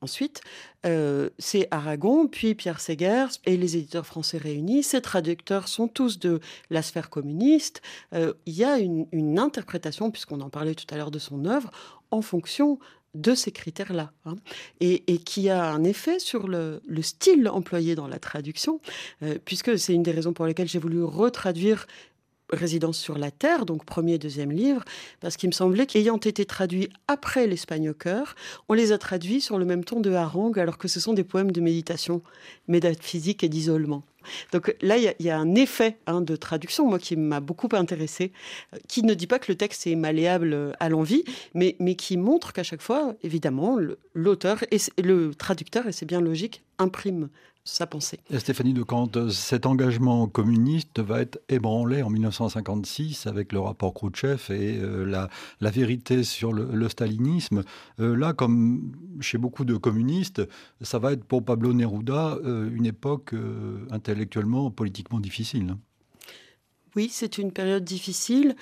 [0.00, 0.42] ensuite,
[0.84, 4.82] euh, c'est Aragon, puis Pierre Segers et les éditeurs français réunis.
[4.82, 6.40] Ces traducteurs sont tous de
[6.70, 7.82] la sphère communiste.
[8.12, 11.44] Euh, il y a une, une interprétation, puisqu'on en parlait tout à l'heure de son
[11.46, 11.70] œuvre,
[12.10, 12.78] en fonction
[13.20, 14.36] de ces critères-là, hein,
[14.80, 18.80] et, qui a un effet sur le, style employé dans la traduction,
[19.22, 21.86] euh, puisque c'est une des raisons pour lesquelles j'ai voulu retraduire
[22.50, 24.84] Résidence sur la Terre, donc premier et deuxième livre,
[25.20, 28.36] parce qu'il me semblait qu'ayant été traduits après l'Espagne au cœur,
[28.68, 31.24] on les a traduits sur le même ton de harangue, alors que ce sont des
[31.24, 32.22] poèmes de méditation,
[32.68, 34.04] métaphysique et d'isolement.
[34.52, 38.32] Donc là, il y, a un effet hein, de traduction, moi, qui m'a beaucoup intéressé,
[38.74, 41.24] euh, qui ne dit pas que le texte est malléable euh, à l'envie,
[41.54, 43.78] mais, mais qui montre qu'à chaque fois, évidemment,
[44.14, 47.28] l'auteur et le traducteur, et c'est bien logique, imprime
[47.66, 48.20] sa pensée.
[48.38, 54.50] Stéphanie de Kant, cet engagement communiste va être ébranlé en 1956 avec le rapport Khrouchtchev
[54.50, 55.28] et euh, la,
[55.60, 57.64] la, vérité sur le, stalinisme.
[58.00, 60.42] Euh, là, comme chez beaucoup de communistes,
[60.80, 63.34] ça va être pour Pablo Neruda euh, une époque
[63.90, 65.76] intellectuellement, politiquement difficile.
[66.94, 68.54] Oui, c'est une période difficile.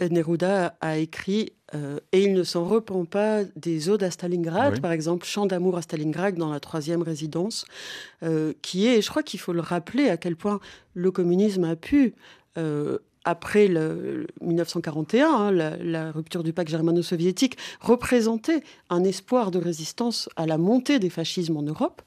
[0.00, 4.92] Neruda a écrit euh, et il ne s'en repent pas des odes à Stalingrad, par
[4.92, 7.64] exemple Chant d'amour à Stalingrad dans la troisième résidence,
[8.22, 10.60] euh, qui est, et je crois qu'il faut le rappeler, à quel point
[10.94, 12.14] le communisme a pu,
[12.56, 20.28] euh, après le, 1941, hein, la, rupture du pacte germano-soviétique, représenter un espoir de résistance
[20.36, 22.02] à la montée des fascismes en Europe.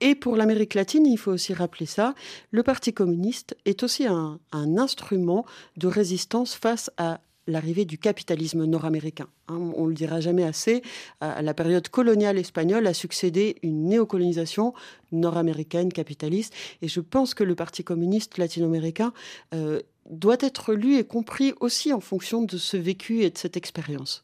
[0.00, 2.14] Et pour l'Amérique latine, il faut aussi rappeler ça,
[2.50, 5.46] le Parti communiste est aussi un, instrument
[5.76, 9.28] de résistance face à l'arrivée du capitalisme nord-américain.
[9.48, 9.72] Hein.
[9.76, 10.82] on ne le dira jamais assez,
[11.20, 14.74] à la période coloniale espagnole a succédé une néocolonisation
[15.12, 19.12] nord-américaine capitaliste, et je pense que le Parti communiste latino-américain
[19.54, 19.80] euh,
[20.10, 24.22] doit être lu et compris aussi en fonction de ce vécu et de cette expérience.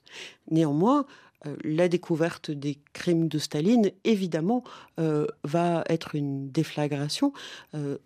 [0.50, 1.06] Néanmoins,
[1.46, 4.62] euh, la découverte des crimes de Staline, évidemment,
[5.00, 7.32] euh, va être une déflagration.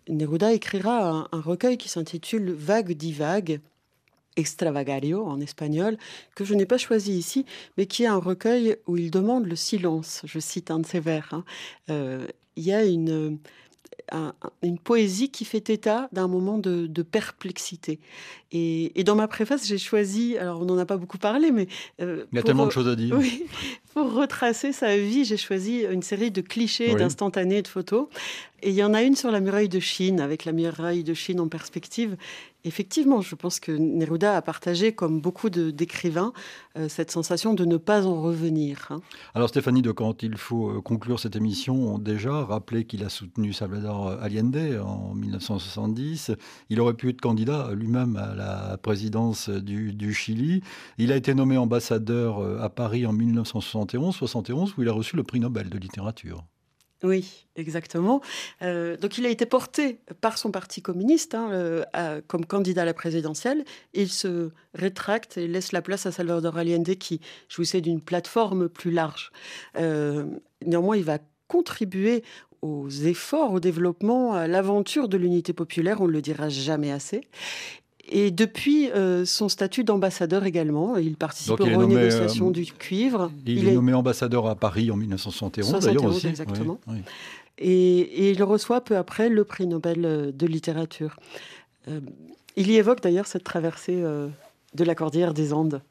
[0.07, 3.59] Neruda écrira un, recueil qui s'intitule Vague divague,
[4.37, 5.97] extravagario en espagnol,
[6.35, 7.45] que je n'ai pas choisi ici,
[7.77, 10.21] mais qui est un recueil où il demande le silence.
[10.23, 11.33] Je cite un de ses vers.
[11.33, 11.43] Hein.
[12.55, 13.37] il y a une
[14.61, 17.99] une poésie qui fait état d'un moment de, perplexité.
[18.51, 21.67] Et, dans ma préface, j'ai choisi, alors on n'en a pas beaucoup parlé, mais...
[22.01, 23.17] Euh, Il y a tellement de choses à dire.
[23.17, 23.45] Oui,
[23.93, 28.07] pour retracer sa vie, j'ai choisi une série de clichés, d'instantanés, de photos.
[28.61, 31.13] Et il y en a une sur la muraille de Chine, avec la muraille de
[31.13, 32.15] Chine en perspective.
[32.67, 36.33] Effectivement, je pense que Neruda a partagé, comme beaucoup d'écrivains,
[36.77, 38.87] euh, cette sensation de ne pas en revenir.
[38.89, 38.99] Hein.
[39.33, 43.53] Alors Stéphanie de quand il faut euh, conclure cette émission, déjà rappeler qu'il a soutenu
[43.53, 46.31] Salvador Allende en 1970.
[46.69, 50.61] Il aurait pu être candidat lui-même à la présidence du, du, Chili.
[50.97, 55.23] Il a été nommé ambassadeur euh, à Paris en 1971-71, où il a reçu le
[55.23, 56.43] prix Nobel de littérature.
[57.03, 58.21] Oui, exactement.
[58.63, 62.85] Euh, donc il a été porté par son parti communiste hein, euh, comme candidat à
[62.85, 63.65] la présidentielle.
[63.93, 68.89] Il se rétracte et laisse la place à Salvador Allende qui jouissait d'une plateforme plus
[68.89, 69.31] large.
[69.77, 70.25] Euh,
[70.65, 72.23] néanmoins, il va contribuer
[72.63, 77.21] aux efforts, au développement, à l'aventure de l'unité populaire, on ne le dira jamais assez.
[78.09, 83.31] Et depuis euh, son statut d'ambassadeur également, il participe aux renégociations euh, du cuivre.
[83.45, 86.27] Il, est, nommé ambassadeur à Paris en 1971 d'ailleurs aussi.
[86.27, 86.79] Exactement.
[87.57, 91.17] Et, il reçoit peu après le prix Nobel euh, de littérature.
[92.55, 95.81] il y évoque d'ailleurs cette traversée de la cordillère des Andes.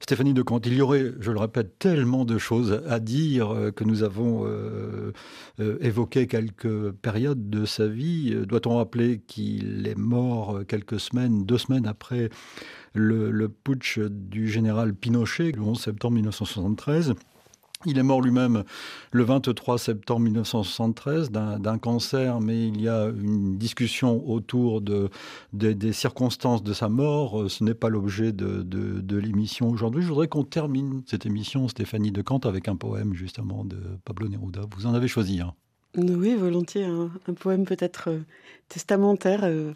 [0.00, 3.70] Stéphanie de Kant, il y aurait, je le répète, tellement de choses à dire euh,
[3.70, 5.12] que nous avons euh,
[5.60, 8.34] euh, évoqué quelques périodes de sa vie.
[8.46, 12.30] Doit-on rappeler qu'il est mort quelques semaines, deux semaines après
[12.94, 17.14] le, le putsch du général Pinochet, le 11 septembre 1973
[17.86, 18.64] il est mort lui-même
[19.12, 25.08] le 23 septembre 1973 d'un cancer, mais il y a une discussion autour de,
[25.52, 27.50] des circonstances de sa mort.
[27.50, 30.02] Ce n'est pas l'objet de, l'émission aujourd'hui.
[30.02, 34.28] Je voudrais qu'on termine cette émission, Stéphanie de Kant, avec un poème justement de Pablo
[34.28, 34.62] Neruda.
[34.76, 35.54] Vous en avez choisi un
[35.96, 36.84] Oui, volontiers.
[36.84, 38.20] Un, poème peut-être euh,
[38.68, 39.72] testamentaire euh,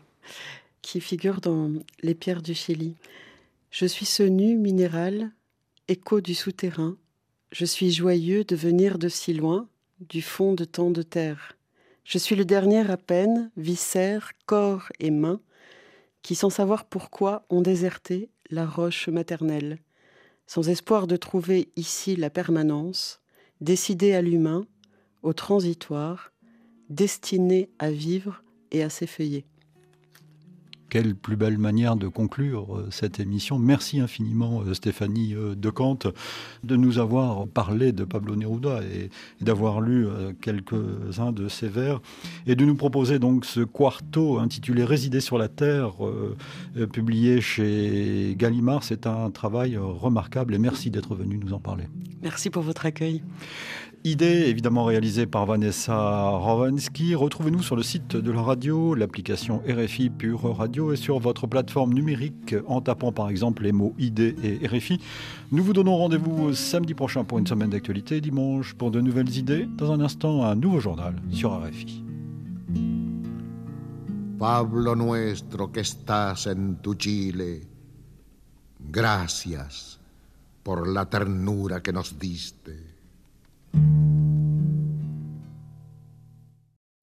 [0.82, 1.70] qui figure dans
[2.02, 2.96] Les pierres du Chili.
[3.70, 5.30] Je suis ce nu minéral,
[5.88, 6.96] écho du souterrain
[7.53, 9.68] je suis joyeux de venir de si loin,
[10.01, 11.57] du fond de tant de terre.
[12.05, 15.40] Je suis le dernier à peine, viscère, corps et main,
[16.22, 19.78] qui sans savoir pourquoi ont déserté la roche maternelle,
[20.46, 23.20] sans espoir de trouver ici la permanence,
[23.61, 24.66] décidé à l'humain,
[25.22, 26.32] au transitoire,
[26.88, 29.44] destiné à vivre et à s'effeuiller.
[30.91, 33.61] Quelle plus belle manière de conclure euh, cette émission.
[33.61, 36.01] Merci infiniment euh, Stéphanie euh, de Kant
[36.64, 39.09] de nous avoir parlé de Pablo Neruda et
[39.41, 40.07] d'avoir lu
[40.41, 42.01] quelques-uns de ses vers
[42.47, 45.93] et de nous proposer donc ce quarto intitulé Résider sur la Terre,
[46.93, 48.82] publié chez Gallimard.
[48.82, 51.84] C'est un travail remarquable et merci d'être venu nous en parler.
[52.22, 53.22] Merci pour votre accueil.
[54.03, 57.14] Idée évidemment réalisée par Vanessa Rovansky.
[57.14, 61.92] Retrouvez-nous sur le site de la radio, l'application RFI Pure Radio et sur votre plateforme
[61.92, 64.98] numérique en tapant par exemple les mots idée et RFI.
[65.53, 69.68] Nous vous donnons rendez-vous samedi prochain pour une semaine d'actualité, dimanche pour de nouvelles idées.
[69.76, 72.03] Dans un instant, un nouveau journal sur RFI.
[74.38, 77.61] Pablo nuestro que estás en tu Chile,
[78.80, 80.01] gracias
[80.62, 82.89] por la ternura que nos diste.
[83.74, 84.49] うん。